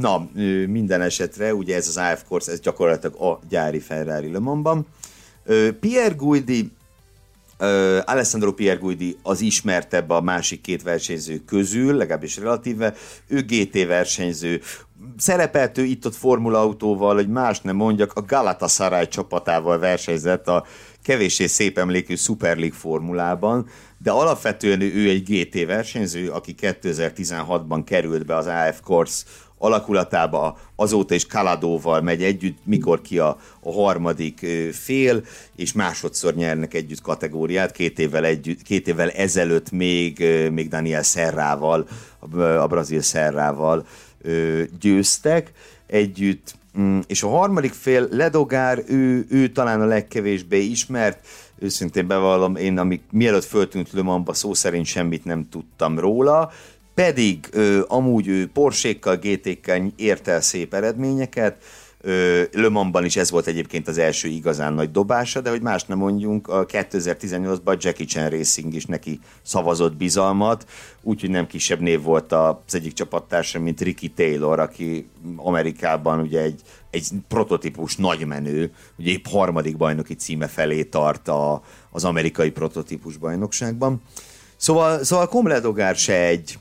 [0.00, 0.28] Na,
[0.66, 4.86] minden esetre, ugye ez az AF Course, ez gyakorlatilag a gyári Ferrari Le Mansban.
[5.80, 6.72] Pierre Guidi
[7.60, 12.94] Uh, Alessandro Pierguidi az ismertebb a másik két versenyző közül, legalábbis relatíve,
[13.26, 14.60] ő GT versenyző,
[15.16, 20.64] szerepelt ő itt-ott Formula autóval, hogy más nem mondjak, a Galatasaray csapatával versenyzett a
[21.02, 28.26] kevéssé szép emlékű Super League formulában, de alapvetően ő egy GT versenyző, aki 2016-ban került
[28.26, 29.24] be az AF Course
[29.58, 35.24] alakulatába, azóta is Kaladóval megy együtt, mikor ki a, a harmadik fél,
[35.56, 41.88] és másodszor nyernek együtt kategóriát, két évvel, együtt, két évvel ezelőtt még, még Daniel Serrával,
[42.58, 43.86] a brazil Serrával
[44.80, 45.52] győztek
[45.86, 51.26] együtt, mm, és a harmadik fél Ledogár, ő, ő talán a legkevésbé ismert,
[51.58, 56.50] őszintén bevallom, én amik mielőtt föltűnt Le szó szerint semmit nem tudtam róla,
[56.94, 61.62] pedig ö, amúgy ő Porsékkal, GT-kkel ért el szép eredményeket,
[62.52, 65.98] Le Mansban is ez volt egyébként az első igazán nagy dobása, de hogy más nem
[65.98, 70.66] mondjunk, a 2018-ban Jackie Chan Racing is neki szavazott bizalmat,
[71.02, 76.60] úgyhogy nem kisebb név volt az egyik csapattársa, mint Ricky Taylor, aki Amerikában ugye egy,
[76.90, 84.02] egy prototípus nagymenő, ugye épp harmadik bajnoki címe felé tart a, az amerikai prototípus bajnokságban.
[84.56, 86.58] Szóval, szóval Komledogár se egy,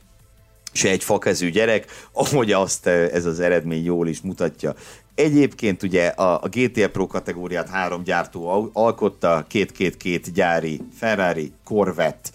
[0.72, 4.76] se egy fakezű gyerek, ahogy azt ez az eredmény jól is mutatja.
[5.18, 12.30] Egyébként ugye a, a GTE Pro kategóriát három gyártó alkotta, két-két-két gyári Ferrari, Corvette,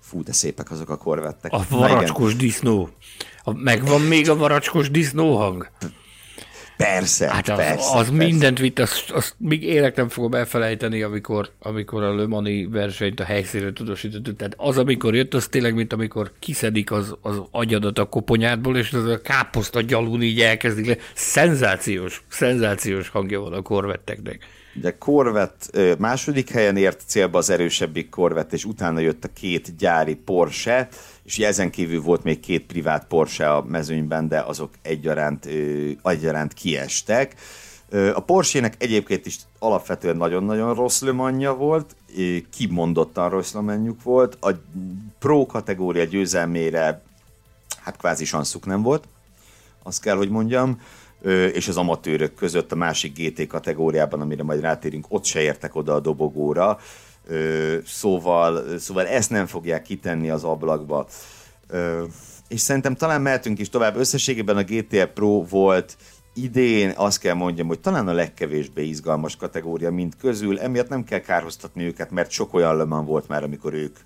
[0.00, 1.52] fú, de szépek azok a korvettek.
[1.52, 2.88] A varacskos disznó.
[3.42, 5.70] A, megvan még a varacskos disznóhang?
[6.80, 8.12] Persze, Hát az, persze, az persze.
[8.24, 13.20] mindent vitt, azt, azt még élek nem fogom elfelejteni, amikor, amikor a Le Mani versenyt
[13.20, 14.36] a helyszínre tudósítottuk.
[14.36, 18.92] Tehát az, amikor jött, az tényleg, mint amikor kiszedik az, az agyadat a koponyádból, és
[18.92, 20.96] az a káposzta gyalun így elkezdik le.
[21.14, 24.46] Szenzációs, szenzációs hangja van a korvetteknek.
[24.76, 29.76] Ugye Corvette ö, második helyen ért célba az erősebbik Corvette, és utána jött a két
[29.76, 30.88] gyári Porsche,
[31.24, 35.48] és ugye ezen kívül volt még két privát Porsche a mezőnyben, de azok egyaránt,
[36.02, 37.34] egyaránt kiestek.
[38.14, 41.96] A Porsche-nek egyébként is alapvetően nagyon-nagyon rossz lömanja volt,
[42.56, 44.36] kimondottan rossz lömanjuk volt.
[44.40, 44.50] A
[45.18, 47.02] Pro kategória győzelmére
[47.80, 49.08] hát kvázi sanszuk nem volt,
[49.82, 50.80] azt kell, hogy mondjam,
[51.52, 55.94] és az amatőrök között a másik GT kategóriában, amire majd rátérünk, ott se értek oda
[55.94, 56.78] a dobogóra,
[57.86, 61.06] szóval, szóval ezt nem fogják kitenni az ablakba.
[62.48, 63.96] És szerintem talán mehetünk is tovább.
[63.96, 65.96] Összességében a GTR Pro volt
[66.34, 71.18] idén, azt kell mondjam, hogy talán a legkevésbé izgalmas kategória, mint közül, emiatt nem kell
[71.18, 73.96] kárhoztatni őket, mert sok olyan löman volt már, amikor ők,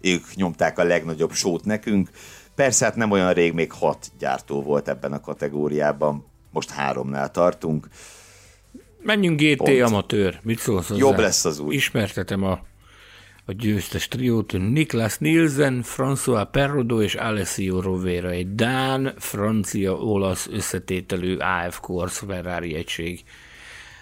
[0.00, 2.10] ők nyomták a legnagyobb sót nekünk.
[2.54, 7.88] Persze hát nem olyan rég még hat gyártó volt ebben a kategóriában, most háromnál tartunk.
[9.02, 9.80] Menjünk GT Pont.
[9.80, 11.00] amatőr, mit szólsz hozzá?
[11.00, 11.74] Jobb lesz az úgy.
[11.74, 12.60] Ismertetem a,
[13.46, 21.36] a győztes triót, Niklas Nielsen, François Perrodo és Alessio Rovera, egy Dán, francia, olasz összetételű
[21.36, 23.24] AF Corse Ferrari egység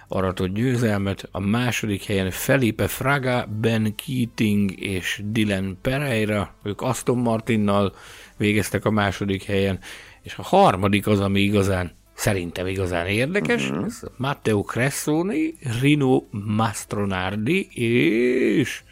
[0.09, 1.29] aratott győzelmet.
[1.31, 7.95] A második helyen Felipe Fraga, Ben Keating és Dylan Pereira, ők Aston Martinnal
[8.37, 9.79] végeztek a második helyen,
[10.23, 13.85] és a harmadik az, ami igazán szerintem igazán érdekes, uh-huh.
[13.85, 18.83] ez Matteo Cressoni, Rino Mastronardi és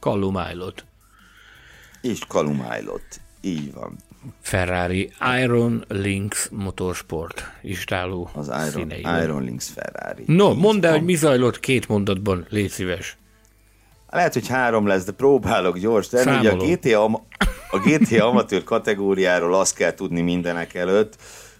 [0.00, 0.84] Callum Aylott.
[2.00, 3.20] És Kalumájlott.
[3.40, 3.96] Így van.
[4.40, 8.90] Ferrari Iron Lynx Motorsport istáló Az Iron.
[9.22, 10.22] Iron Links Ferrari.
[10.26, 13.16] No, Így mondd el, hogy mi zajlott két mondatban, légy szíves.
[14.10, 16.08] Lehet, hogy három lesz, de próbálok gyors.
[16.08, 16.56] De ugye a.
[16.56, 17.04] GTA,
[17.70, 21.16] a GTA amatőr kategóriáról azt kell tudni mindenek előtt,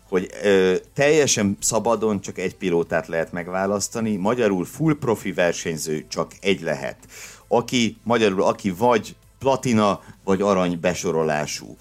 [0.09, 6.61] hogy ö, teljesen szabadon csak egy pilótát lehet megválasztani, magyarul full profi versenyző csak egy
[6.61, 6.97] lehet.
[7.53, 11.77] Aki, magyarul aki vagy platina, vagy arany besorolású.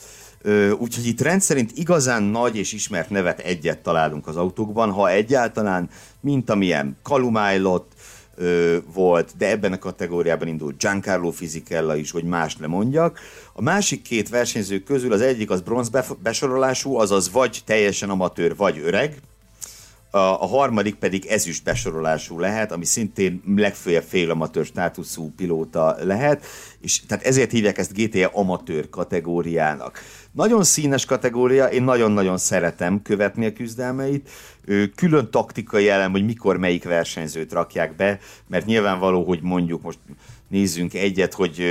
[0.77, 5.89] Úgyhogy itt rendszerint igazán nagy és ismert nevet egyet találunk az autókban, ha egyáltalán,
[6.19, 7.91] mint amilyen Kalumájlott,
[8.35, 13.19] ö, volt, de ebben a kategóriában indult Giancarlo Fisichella is, hogy más ne mondjak.
[13.53, 15.89] A másik két versenyző közül az egyik az bronz
[16.23, 19.21] besorolású, azaz vagy teljesen amatőr, vagy öreg,
[20.11, 26.45] a, a harmadik pedig ezüst besorolású lehet, ami szintén legfőjebb félamatőr státuszú pilóta lehet,
[26.81, 29.99] és tehát ezért hívják ezt GTA amatőr kategóriának.
[30.31, 34.29] Nagyon színes kategória, én nagyon-nagyon szeretem követni a küzdelmeit.
[34.95, 39.99] Külön taktikai elem, hogy mikor melyik versenyzőt rakják be, mert nyilvánvaló, hogy mondjuk most
[40.49, 41.63] nézzünk egyet, hogy,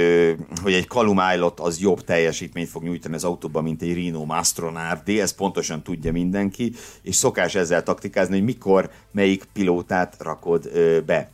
[0.63, 5.21] hogy egy Calum Aylott az jobb teljesítményt fog nyújtani az autóban, mint egy Rino Mastronardi,
[5.21, 6.73] ezt pontosan tudja mindenki,
[7.03, 10.71] és szokás ezzel taktikázni, hogy mikor melyik pilótát rakod
[11.07, 11.31] be.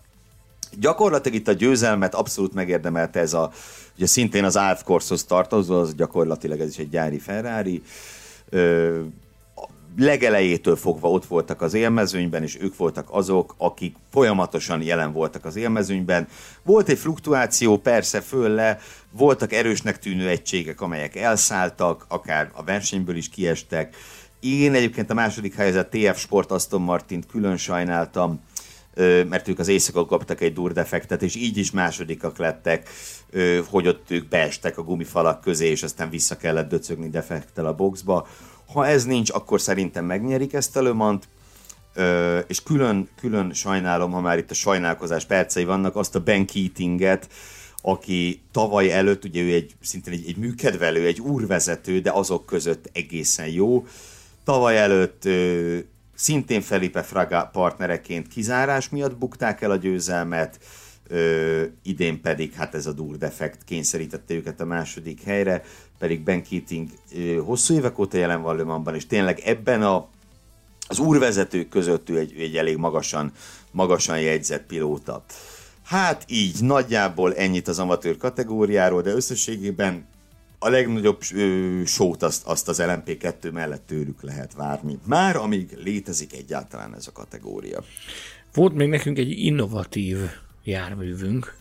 [0.79, 3.53] Gyakorlatilag itt a győzelmet abszolút megérdemelte ez a,
[3.97, 7.83] ugye szintén az Alf Corshoz tartozó, az gyakorlatilag ez is egy gyári Ferrari.
[9.97, 15.57] Legelejétől fogva ott voltak az élmezőnyben, és ők voltak azok, akik folyamatosan jelen voltak az
[15.57, 16.29] élmezőnyben.
[16.63, 18.79] Volt egy fluktuáció, persze föl le,
[19.11, 23.97] voltak erősnek tűnő egységek, amelyek elszálltak, akár a versenyből is kiestek.
[24.41, 28.41] Én egyébként a második helyzet TF Sport Aston Martint külön sajnáltam,
[29.29, 32.89] mert ők az éjszaka kaptak egy durdefektet, és így is másodikak lettek,
[33.71, 38.27] hogy ott ők beestek a gumifalak közé, és aztán vissza kellett döcögni defektel a boxba.
[38.75, 41.19] Ha ez nincs, akkor szerintem megnyerik ezt a
[41.97, 46.47] Ö, és külön, külön sajnálom, ha már itt a sajnálkozás percei vannak, azt a Ben
[46.47, 47.29] Keatinget,
[47.83, 52.91] aki tavaly előtt, ugye ő egy szintén egy, egy műkedvelő, egy úrvezető, de azok között
[52.93, 53.87] egészen jó.
[54.45, 55.29] Tavaly előtt
[56.15, 60.59] szintén Felipe Fraga partnereként kizárás miatt bukták el a győzelmet,
[61.09, 65.63] ö, idén pedig hát ez a dur defekt kényszerítette őket a második helyre,
[66.05, 66.89] pedig Ben Keating
[67.45, 70.09] hosszú évek óta jelen van Le és tényleg ebben a
[70.89, 73.33] az úrvezetők között ő egy, egy elég magasan,
[73.71, 75.25] magasan jegyzett pilóta.
[75.83, 80.07] Hát így, nagyjából ennyit az amatőr kategóriáról, de összességében
[80.59, 81.23] a legnagyobb
[81.85, 84.99] sót azt, azt az LMP2 mellett tőlük lehet várni.
[85.07, 87.85] Már amíg létezik egyáltalán ez a kategória.
[88.55, 90.19] Volt még nekünk egy innovatív
[90.65, 91.57] járművünk.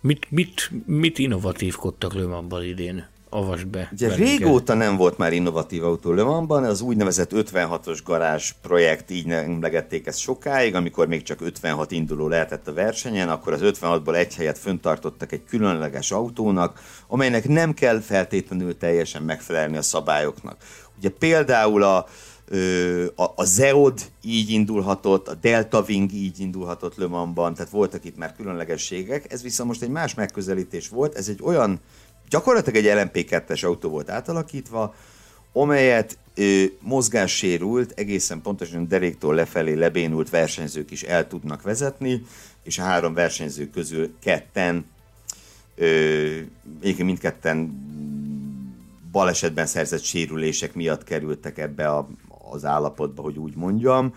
[0.00, 3.08] Mit, mit, mit innovatívkodtak Le Mansban idén?
[3.30, 3.88] Avasd be.
[3.92, 9.10] Ugye velünk régóta nem volt már innovatív autó Le Mansban, az úgynevezett 56-os garázs projekt,
[9.10, 14.14] így emlegették ezt sokáig, amikor még csak 56 induló lehetett a versenyen, akkor az 56-ból
[14.14, 20.56] egy helyet föntartottak egy különleges autónak, amelynek nem kell feltétlenül teljesen megfelelni a szabályoknak.
[20.98, 22.06] Ugye például a,
[23.16, 28.16] a, a Zeod így indulhatott, a Delta Wing így indulhatott Le Mansban, tehát voltak itt
[28.16, 31.80] már különlegességek, ez viszont most egy más megközelítés volt, ez egy olyan
[32.30, 34.94] gyakorlatilag egy LMP2-es autó volt átalakítva,
[35.52, 42.22] amelyet ö, mozgássérült, egészen pontosan deréktól lefelé lebénult versenyzők is el tudnak vezetni,
[42.62, 44.84] és a három versenyző közül ketten,
[45.76, 46.36] ö,
[46.96, 47.88] mindketten
[49.12, 52.08] balesetben szerzett sérülések miatt kerültek ebbe a,
[52.50, 54.14] az állapotba, hogy úgy mondjam.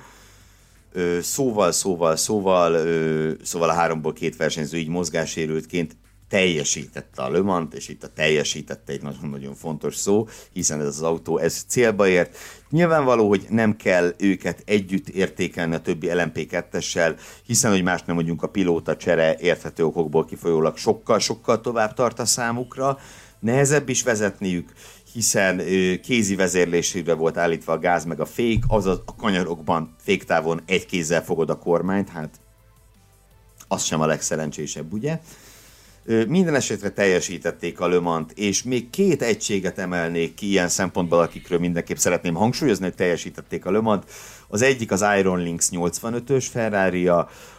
[0.92, 5.96] Ö, szóval, szóval, szóval, ö, szóval a háromból két versenyző így mozgássérültként
[6.34, 11.38] teljesítette a Lömant, és itt a teljesítette egy nagyon-nagyon fontos szó, hiszen ez az autó
[11.38, 12.38] ez célba ért.
[12.70, 18.44] Nyilvánvaló, hogy nem kell őket együtt értékelni a többi LMP2-essel, hiszen, hogy más nem mondjunk,
[18.44, 23.00] a pilóta csere érthető okokból kifolyólag sokkal-sokkal tovább tart a számukra,
[23.40, 24.72] nehezebb is vezetniük,
[25.14, 25.62] hiszen
[26.02, 31.24] kézi vezérlésére volt állítva a gáz meg a fék, azaz a kanyarokban féktávon egy kézzel
[31.24, 32.40] fogod a kormányt, hát
[33.68, 35.20] az sem a legszerencsésebb, ugye?
[36.28, 41.98] Minden esetre teljesítették a Lömant, és még két egységet emelnék ki ilyen szempontból, akikről mindenképp
[41.98, 44.04] szeretném hangsúlyozni, hogy teljesítették a Lömant.
[44.48, 47.10] Az egyik az Iron Lynx 85-ös ferrari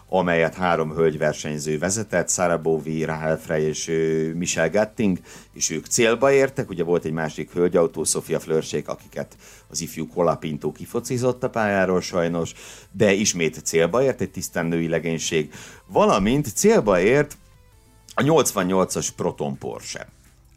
[0.09, 3.91] amelyet három hölgyversenyző vezetett, Sarah Bowie, Rahel Frey és
[4.35, 5.19] Michelle Gatting,
[5.53, 9.37] és ők célba értek, ugye volt egy másik hölgyautó, Sofia Flörsék, akiket
[9.69, 12.53] az ifjú Kolapintó kifocizott a pályáról sajnos,
[12.93, 15.53] de ismét célba ért egy tisztán női legénység,
[15.87, 17.37] valamint célba ért
[18.15, 20.09] a 88-as Proton Porsche.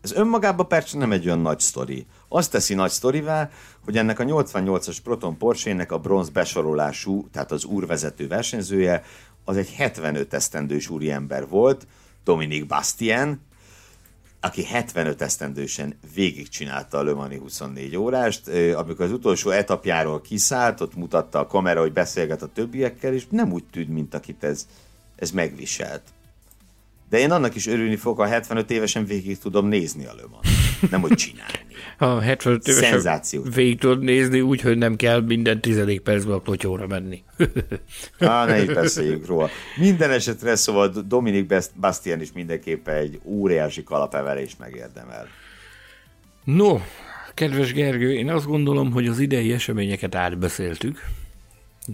[0.01, 2.05] Ez önmagában persze nem egy olyan nagy sztori.
[2.27, 3.49] Azt teszi nagy sztorivá,
[3.85, 9.03] hogy ennek a 88-as Proton Porsche-nek a bronz besorolású, tehát az úrvezető versenyzője,
[9.45, 11.87] az egy 75 esztendős úriember volt,
[12.23, 13.41] Dominik Bastien,
[14.41, 20.95] aki 75 esztendősen végigcsinálta a Le Mani 24 órást, amikor az utolsó etapjáról kiszállt, ott
[20.95, 24.67] mutatta a kamera, hogy beszélget a többiekkel, és nem úgy tűnt, mint akit ez,
[25.15, 26.03] ez megviselt.
[27.09, 30.45] De én annak is örülni fogok, ha 75 évesen végig tudom nézni a lömant.
[30.91, 31.53] Nem, hogy csinálni.
[31.97, 33.55] Ha 75 évesen Szenzációt.
[33.55, 37.23] végig tudod nézni úgy, hogy nem kell minden tizedik percben a klotyóra menni.
[38.19, 39.49] Á, ne is beszéljünk róla.
[39.77, 45.27] Minden esetre szóval Dominik Bastian is mindenképpen egy óriási kalapevelést megérdemel.
[46.43, 46.79] No,
[47.33, 51.01] kedves Gergő, én azt gondolom, hogy az idei eseményeket átbeszéltük.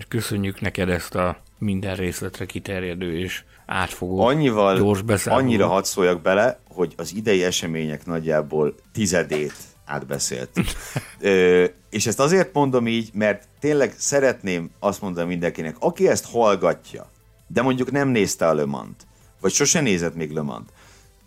[0.07, 5.43] Köszönjük neked ezt a minden részletre kiterjedő és átfogó, Annyival, gyors beszámoló.
[5.43, 9.53] Annyira hadd szóljak bele, hogy az idei események nagyjából tizedét
[9.85, 10.49] átbeszélt.
[11.19, 17.09] Ö, és ezt azért mondom így, mert tényleg szeretném azt mondani mindenkinek, aki ezt hallgatja,
[17.47, 19.07] de mondjuk nem nézte a Lömant,
[19.41, 20.69] vagy sose nézett még Lömant,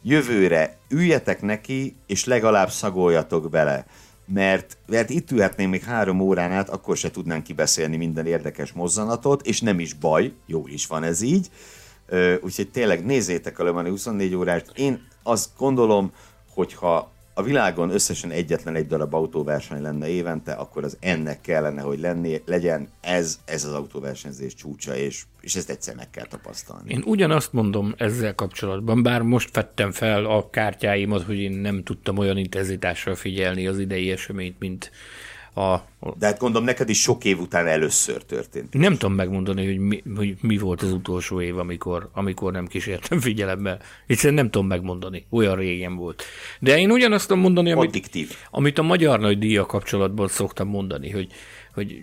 [0.03, 3.87] jövőre üljetek neki, és legalább szagoljatok bele
[4.26, 9.47] mert, mert itt ülhetnénk még három órán át, akkor se tudnánk kibeszélni minden érdekes mozzanatot,
[9.47, 11.51] és nem is baj, jó is van ez így.
[12.41, 14.71] Úgyhogy tényleg nézzétek a Le Mani 24 órát.
[14.75, 16.13] Én azt gondolom,
[16.55, 22.01] hogyha a világon összesen egyetlen egy darab autóverseny lenne évente, akkor az ennek kellene, hogy
[22.01, 26.93] lenni, legyen ez, ez az autóversenyzés csúcsa, és, és ezt egyszer meg kell tapasztalni.
[26.93, 32.19] Én ugyanazt mondom ezzel kapcsolatban, bár most vettem fel a kártyáimat, hogy én nem tudtam
[32.19, 34.91] olyan intenzitással figyelni az idei eseményt, mint
[35.57, 35.85] a,
[36.19, 38.75] De hát gondolom, neked is sok év után először történt.
[38.75, 43.21] Nem tudom megmondani, hogy mi, hogy mi volt az utolsó év, amikor, amikor nem kísértem
[43.21, 43.79] figyelembe.
[44.07, 46.23] Hiszen nem tudom megmondani, olyan régen volt.
[46.61, 51.29] De én ugyanazt tudom mondani, amit, amit a Magyar Nagy Díja kapcsolatban szoktam mondani, hogy
[51.77, 52.03] hogy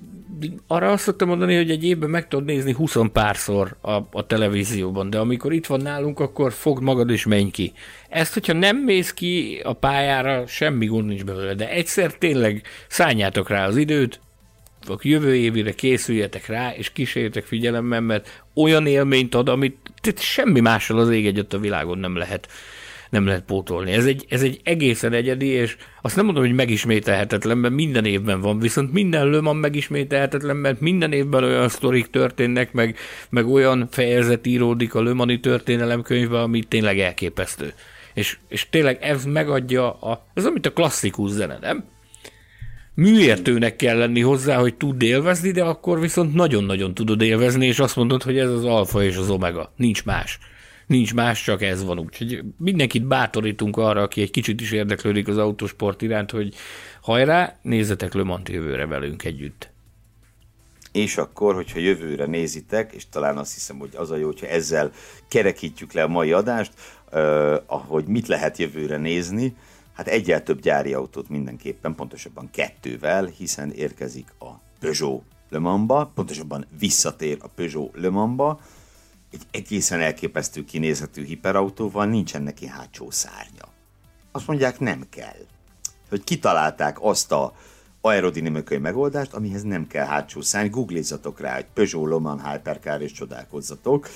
[0.68, 5.10] arra azt szoktam mondani, hogy egy évben meg tudod nézni 20 párszor a, a televízióban,
[5.10, 7.72] de amikor itt van nálunk, akkor fogd magad és menj ki.
[8.10, 13.50] Ezt, hogyha nem mész ki a pályára, semmi gond nincs belőle, de egyszer tényleg szálljátok
[13.50, 14.20] rá az időt,
[14.88, 19.78] a jövő évére készüljetek rá, és kísérjetek figyelemmel, mert olyan élményt ad, amit
[20.16, 22.48] semmi mással az ég egyet a világon nem lehet
[23.14, 23.92] nem lehet pótolni.
[23.92, 28.42] Ez egy, ez egy egészen egyedi, és azt nem mondom, hogy megismételhetetlen, mert minden évben
[28.42, 32.98] van, viszont minden lőman megismételhetetlen, mert minden évben olyan sztorik történnek, meg,
[33.30, 37.74] meg olyan fejezet íródik a lőmani történelemkönyvbe, ami tényleg elképesztő.
[38.14, 41.92] És, és tényleg ez megadja, a, ez amit a klasszikus zene, nem?
[42.96, 47.96] műértőnek kell lenni hozzá, hogy tud élvezni, de akkor viszont nagyon-nagyon tudod élvezni, és azt
[47.96, 49.74] mondod, hogy ez az alfa és az omega.
[49.76, 50.40] Nincs más.
[50.94, 52.00] Nincs más, csak ez van.
[52.00, 56.56] Úgyhogy mindenkit bátorítunk arra, aki egy kicsit is érdeklődik az autósport iránt, hogy
[57.02, 59.72] hajrá, nézzetek Le Mans jövőre velünk együtt.
[60.92, 64.92] És akkor, hogyha jövőre nézitek, és talán azt hiszem, hogy az a jó, hogyha ezzel
[65.28, 66.74] kerekítjük le a mai adást,
[67.12, 69.56] uh, ahogy mit lehet jövőre nézni,
[69.94, 76.66] hát egyel több gyári autót mindenképpen, pontosabban kettővel, hiszen érkezik a Peugeot Le Mans-ba, pontosabban
[76.80, 78.60] visszatér a Peugeot Le Mans-ba,
[79.34, 83.68] egy egészen elképesztő kinézetű hiperautóval nincsen neki hátsó szárnya.
[84.32, 85.46] Azt mondják, nem kell.
[86.10, 87.54] Hogy kitalálták azt a
[88.02, 90.70] aerodinamikai megoldást, amihez nem kell hátsó szárny.
[90.70, 94.10] Googlizzatok rá, hogy Peugeot Le Mans Hypercar és csodálkozzatok.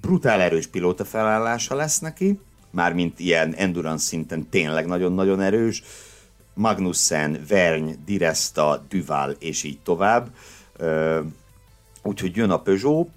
[0.00, 2.40] Brutál erős pilóta felállása lesz neki,
[2.70, 5.82] mármint ilyen endurance szinten tényleg nagyon-nagyon erős.
[6.54, 10.30] Magnussen, Verny, Diresta, Duval és így tovább.
[12.02, 13.08] Úgyhogy jön a Peugeot,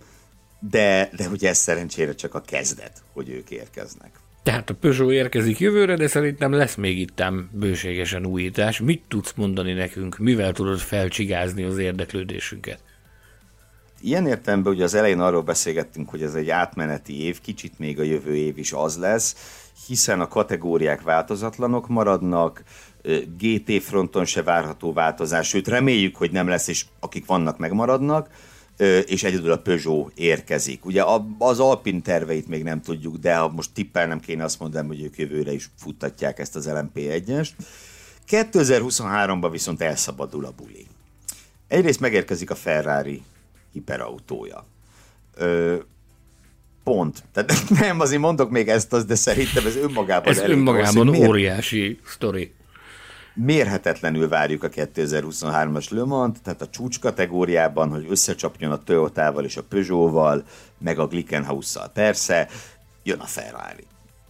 [0.69, 4.11] de, de ugye ez szerencsére csak a kezdet, hogy ők érkeznek.
[4.43, 8.79] Tehát a Peugeot érkezik jövőre, de szerintem lesz még itt bőségesen újítás.
[8.79, 10.17] Mit tudsz mondani nekünk?
[10.17, 12.79] Mivel tudod felcsigázni az érdeklődésünket?
[14.01, 18.03] Ilyen értelemben ugye az elején arról beszélgettünk, hogy ez egy átmeneti év, kicsit még a
[18.03, 19.35] jövő év is az lesz,
[19.87, 22.63] hiszen a kategóriák változatlanok maradnak,
[23.37, 28.29] GT fronton se várható változás, sőt reméljük, hogy nem lesz, és akik vannak megmaradnak,
[29.05, 30.85] és egyedül a Peugeot érkezik.
[30.85, 31.03] Ugye
[31.37, 35.17] az Alpin terveit még nem tudjuk, de ha most tippelnem kéne, azt mondom, hogy ők
[35.17, 37.49] jövőre is futtatják ezt az LMP1-est.
[38.29, 40.85] 2023-ban viszont elszabadul a buli.
[41.67, 43.21] Egyrészt megérkezik a Ferrari
[43.71, 44.65] hiperautója.
[45.35, 45.75] Ö,
[46.83, 47.23] pont.
[47.31, 51.99] Tehát nem, azért mondok még ezt, az, de szerintem ez önmagában Ez önmagában rossz, óriási
[52.05, 52.53] sztori
[53.33, 59.57] mérhetetlenül várjuk a 2023-as Le Mans, tehát a csúcs kategóriában, hogy összecsapjon a Toyota-val és
[59.57, 60.43] a Peugeot-val,
[60.77, 62.47] meg a Glickenhaus-szal persze,
[63.03, 63.85] jön a Ferrari.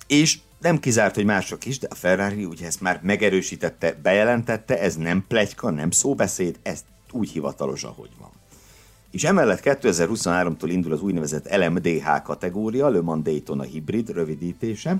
[0.08, 4.95] És nem kizárt, hogy mások is, de a Ferrari ugye ezt már megerősítette, bejelentette, ez
[4.95, 8.32] nem plegyka, nem szóbeszéd, ez úgy hivatalos, ahogy van.
[9.12, 14.97] És emellett 2023-tól indul az úgynevezett LMDH kategória, Le Mans Daytona Hybrid rövidítése,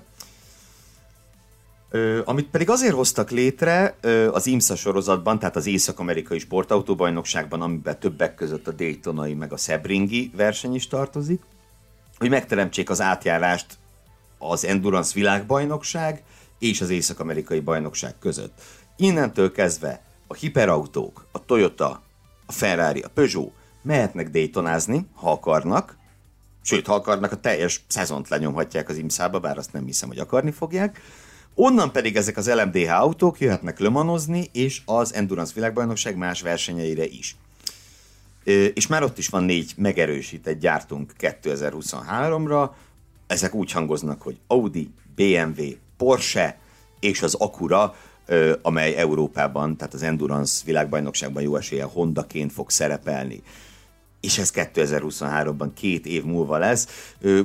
[2.26, 3.96] Amit pedig azért hoztak létre
[4.32, 10.32] az IMSA sorozatban, tehát az Észak-Amerikai Sportautóbajnokságban, amiben többek között a Daytonai meg a Sebringi
[10.36, 11.42] verseny is tartozik,
[12.18, 13.78] hogy megteremtsék az átjárást
[14.38, 16.24] az Endurance világbajnokság
[16.60, 18.62] és az Észak-Amerikai bajnokság között.
[18.96, 22.02] Innentől kezdve a hiperautók, a Toyota,
[22.46, 25.98] a Ferrari, a Peugeot mehetnek Daytonázni, ha akarnak,
[26.62, 30.52] sőt, ha akarnak, a teljes szezont lenyomhatják az IMSA-ba, bár azt nem hiszem, hogy akarni
[30.52, 31.02] fogják,
[31.56, 37.36] Onnan pedig ezek az LMDH autók jöhetnek lömanozni, és az Endurance világbajnokság más versenyeire is.
[38.74, 42.70] És már ott is van négy megerősített gyártunk 2023-ra.
[43.28, 45.64] Ezek úgy hangoznak, hogy Audi, BMW,
[45.98, 46.58] Porsche
[47.00, 47.96] és az Acura,
[48.62, 53.44] amely Európában, tehát az Endurance világbajnokságban jó esélye Hondaként fog szerepelni
[54.24, 56.88] és ez 2023-ban két év múlva lesz.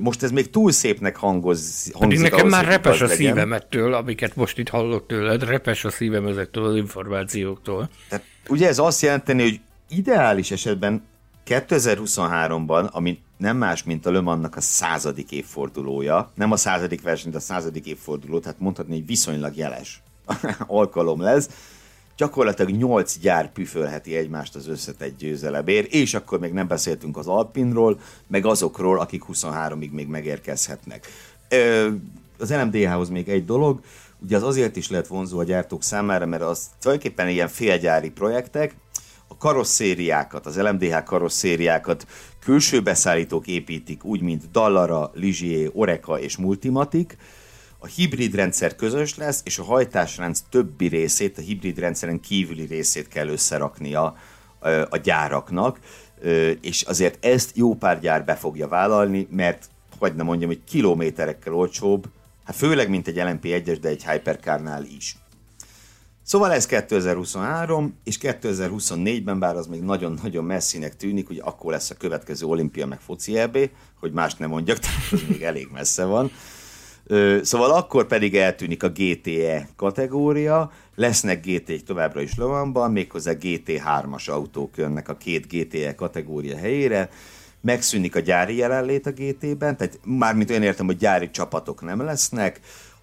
[0.00, 2.00] Most ez még túl szépnek hangoz, hangzik.
[2.00, 5.90] Pedig nekem ahhoz, már repes a szívem ettől, amiket most itt hallok tőled, repes a
[5.90, 7.88] szívem ezektől az információktól.
[8.08, 11.02] Tehát, ugye ez azt jelenteni, hogy ideális esetben
[11.46, 17.36] 2023-ban, ami nem más, mint a Lömannak a századik évfordulója, nem a századik verseny, de
[17.36, 20.02] a századik évforduló, tehát mondhatni, hogy viszonylag jeles
[20.66, 21.48] alkalom lesz,
[22.18, 28.00] gyakorlatilag 8 gyár püfölheti egymást az összetett győzelemért, és akkor még nem beszéltünk az Alpinról,
[28.26, 31.06] meg azokról, akik 23-ig még megérkezhetnek.
[32.38, 33.80] Az LMDH-hoz még egy dolog,
[34.22, 38.74] ugye az azért is lehet vonzó a gyártók számára, mert az tulajdonképpen ilyen félgyári projektek,
[39.28, 42.06] a karosszériákat, az LMDH karosszériákat
[42.40, 47.14] külső beszállítók építik, úgy, mint Dallara, Ligier, Oreka és Multimatic,
[47.78, 53.08] a hibrid rendszer közös lesz, és a hajtásrend többi részét, a hibrid rendszeren kívüli részét
[53.08, 54.16] kell összeraknia
[54.88, 55.78] a gyáraknak,
[56.60, 59.68] és azért ezt jó pár gyár be fogja vállalni, mert
[59.98, 62.06] hogy nem mondjam, hogy kilométerekkel olcsóbb,
[62.44, 65.16] hát főleg mint egy LMP1-es, de egy Hypercarnál is.
[66.22, 71.94] Szóval ez 2023, és 2024-ben, bár az még nagyon-nagyon messzinek tűnik, hogy akkor lesz a
[71.94, 76.30] következő olimpia meg foci EB, hogy más nem mondjak, tehát az még elég messze van.
[77.42, 84.76] Szóval akkor pedig eltűnik a GTE kategória, lesznek GT-k továbbra is Lovanban, méghozzá GT3-as autók
[84.76, 87.10] jönnek a két GTE kategória helyére,
[87.60, 92.60] megszűnik a gyári jelenlét a GT-ben, tehát mármint olyan értem, hogy gyári csapatok nem lesznek,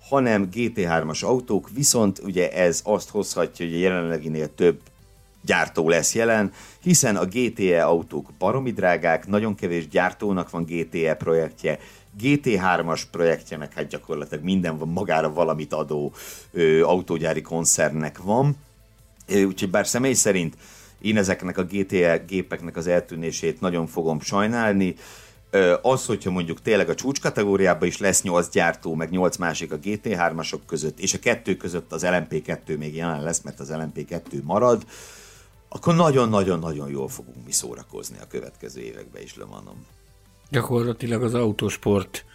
[0.09, 4.79] hanem GT3-as autók, viszont ugye ez azt hozhatja, hogy a jelenleginél több
[5.45, 6.51] gyártó lesz jelen,
[6.81, 11.79] hiszen a GTE autók baromi drágák, nagyon kevés gyártónak van GTE projektje,
[12.21, 16.13] GT3-as projektje, hát gyakorlatilag minden magára valamit adó
[16.51, 18.57] ö, autógyári koncernnek van.
[19.27, 20.57] Úgyhogy bár személy szerint
[21.01, 24.95] én ezeknek a GTE gépeknek az eltűnését nagyon fogom sajnálni,
[25.81, 29.79] az, hogyha mondjuk tényleg a csúcs kategóriában is lesz 8 gyártó, meg 8 másik a
[29.79, 34.85] GT3-asok között, és a kettő között az LMP2 még jelen lesz, mert az LMP2 marad,
[35.69, 39.85] akkor nagyon-nagyon-nagyon jól fogunk mi szórakozni a következő években is, Lemanom.
[40.55, 42.25] Gyakorlatilag az autosport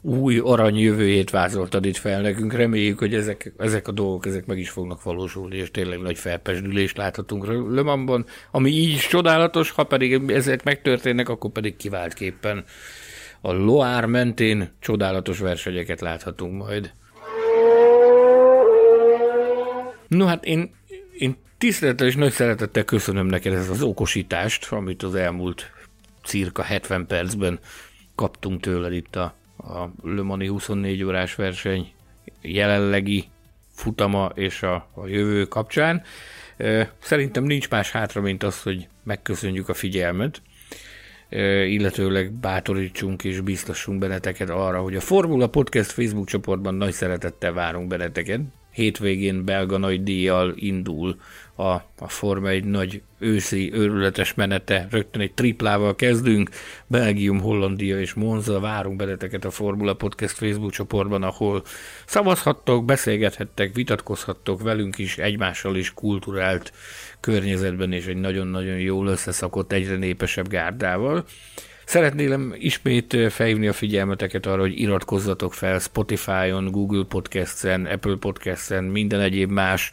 [0.00, 2.52] új arany jövőjét vázoltad itt fel nekünk.
[2.52, 6.96] Reméljük, hogy ezek, ezek a dolgok ezek meg is fognak valósulni, és tényleg nagy felpesdülést
[6.96, 12.64] láthatunk Lömanban, ami így is csodálatos, ha pedig ezek megtörténnek, akkor pedig kiváltképpen
[13.40, 16.92] a Loár mentén csodálatos versenyeket láthatunk majd.
[20.08, 20.70] No hát én,
[21.18, 25.72] én tisztelettel és nagy szeretettel köszönöm neked ezt az okosítást, amit az elmúlt
[26.24, 27.58] cirka 70 percben
[28.14, 31.92] kaptunk tőled itt a a Le Mani 24 órás verseny
[32.40, 33.24] jelenlegi
[33.74, 36.02] futama és a, a jövő kapcsán.
[36.98, 40.42] Szerintem nincs más hátra, mint az, hogy megköszönjük a figyelmet,
[41.66, 47.88] illetőleg bátorítsunk és biztassunk benneteket arra, hogy a Formula Podcast Facebook csoportban nagy szeretettel várunk
[47.88, 48.40] benneteket.
[48.70, 51.20] Hétvégén belga nagy díjjal indul
[51.56, 56.50] a, a Forma egy nagy őszi őrületes menete, rögtön egy triplával kezdünk,
[56.86, 61.62] Belgium, Hollandia és Monza, várunk benneteket a Formula Podcast Facebook csoportban, ahol
[62.06, 66.72] szavazhattok, beszélgethettek, vitatkozhattok velünk is, egymással is kulturált
[67.20, 71.24] környezetben, és egy nagyon-nagyon jól összeszakott, egyre népesebb gárdával.
[71.84, 79.20] Szeretném ismét felhívni a figyelmeteket arra, hogy iratkozzatok fel Spotify-on, Google Podcast-en, Apple Podcast-en, minden
[79.20, 79.92] egyéb más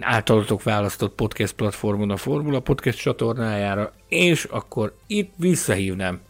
[0.00, 6.20] általatok választott podcast platformon a Formula Podcast csatornájára, és akkor itt visszahívnám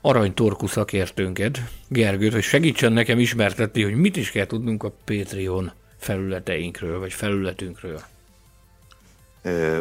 [0.00, 6.98] aranytorkú szakértőnket, Gergőt, hogy segítsen nekem ismertetni, hogy mit is kell tudnunk a Patreon felületeinkről,
[6.98, 8.00] vagy felületünkről.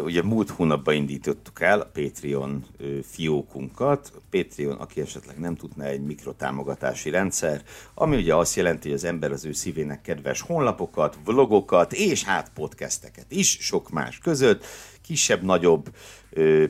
[0.04, 2.66] Ugye múlt hónapban indítottuk el a Patreon
[3.04, 4.12] fiókunkat.
[4.16, 7.64] A Patreon, aki esetleg nem tudná, egy mikrotámogatási rendszer,
[7.94, 12.52] ami ugye azt jelenti, hogy az ember az ő szívének kedves honlapokat, vlogokat és hát
[12.54, 14.66] podcasteket is, sok más között,
[15.02, 15.96] kisebb-nagyobb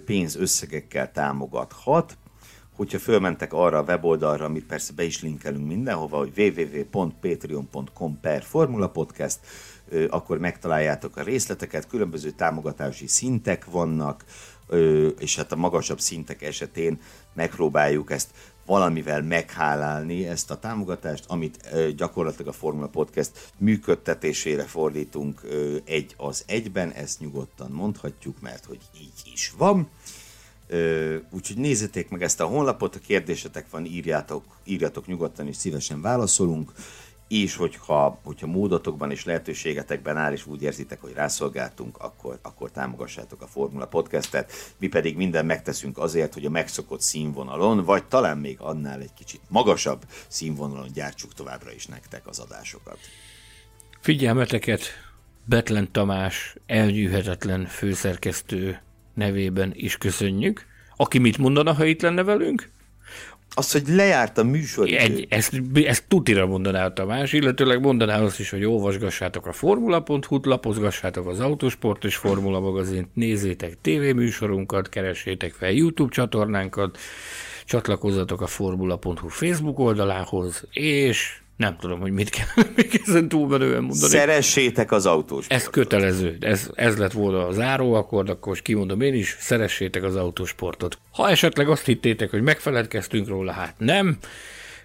[0.05, 2.17] pénzösszegekkel támogathat
[2.75, 8.89] hogyha fölmentek arra a weboldalra, amit persze be is linkelünk mindenhova, hogy www.patreon.com per Formula
[8.89, 9.39] Podcast,
[10.09, 14.25] akkor megtaláljátok a részleteket, különböző támogatási szintek vannak,
[15.19, 16.99] és hát a magasabb szintek esetén
[17.33, 18.29] megpróbáljuk ezt
[18.65, 25.41] valamivel meghálálni ezt a támogatást, amit gyakorlatilag a Formula Podcast működtetésére fordítunk
[25.83, 29.89] egy az egyben, ezt nyugodtan mondhatjuk, mert hogy így is van.
[31.31, 36.71] Úgyhogy nézzétek meg ezt a honlapot, ha kérdésetek van, írjátok, írjátok nyugodtan, és szívesen válaszolunk
[37.27, 43.41] és hogyha, hogyha módotokban és lehetőségetekben áll, és úgy érzitek, hogy rászolgáltunk, akkor, akkor támogassátok
[43.41, 44.51] a Formula Podcastet.
[44.77, 49.41] Mi pedig minden megteszünk azért, hogy a megszokott színvonalon, vagy talán még annál egy kicsit
[49.47, 52.97] magasabb színvonalon gyártsuk továbbra is nektek az adásokat.
[53.99, 54.81] Figyelmeteket
[55.45, 58.81] Betlen Tamás elnyűhetetlen főszerkesztő
[59.13, 60.65] nevében is köszönjük.
[60.95, 62.71] Aki mit mondana, ha itt lenne velünk?
[63.57, 64.87] Az, hogy lejárt a műsor.
[64.89, 70.45] Egy, ezt, ezt tutira mondaná a Tamás, illetőleg mondaná azt is, hogy olvasgassátok a formula.hu-t,
[70.45, 76.97] lapozgassátok az Autosport és Formula magazint, nézzétek tévéműsorunkat, keressétek fel YouTube csatornánkat,
[77.65, 82.45] csatlakozzatok a formula.hu Facebook oldalához, és nem tudom, hogy mit kell
[82.75, 84.09] még ezen túlmenően mondani.
[84.09, 85.45] Szeressétek az autós.
[85.49, 86.37] Ez kötelező.
[86.39, 90.97] Ez, ez lett volna a záróakkord, akkor most kimondom én is, szeressétek az autósportot.
[91.11, 94.17] Ha esetleg azt hittétek, hogy megfeledkeztünk róla, hát nem.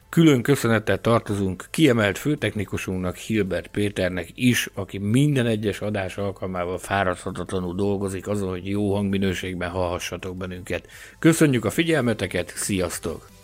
[0.08, 8.28] Külön köszönettel tartozunk kiemelt főtechnikusunknak, Hilbert Péternek is, aki minden egyes adás alkalmával fáradhatatlanul dolgozik
[8.28, 10.88] azon, hogy jó hangminőségben hallhassatok bennünket.
[11.18, 13.28] Köszönjük a figyelmeteket, sziasztok!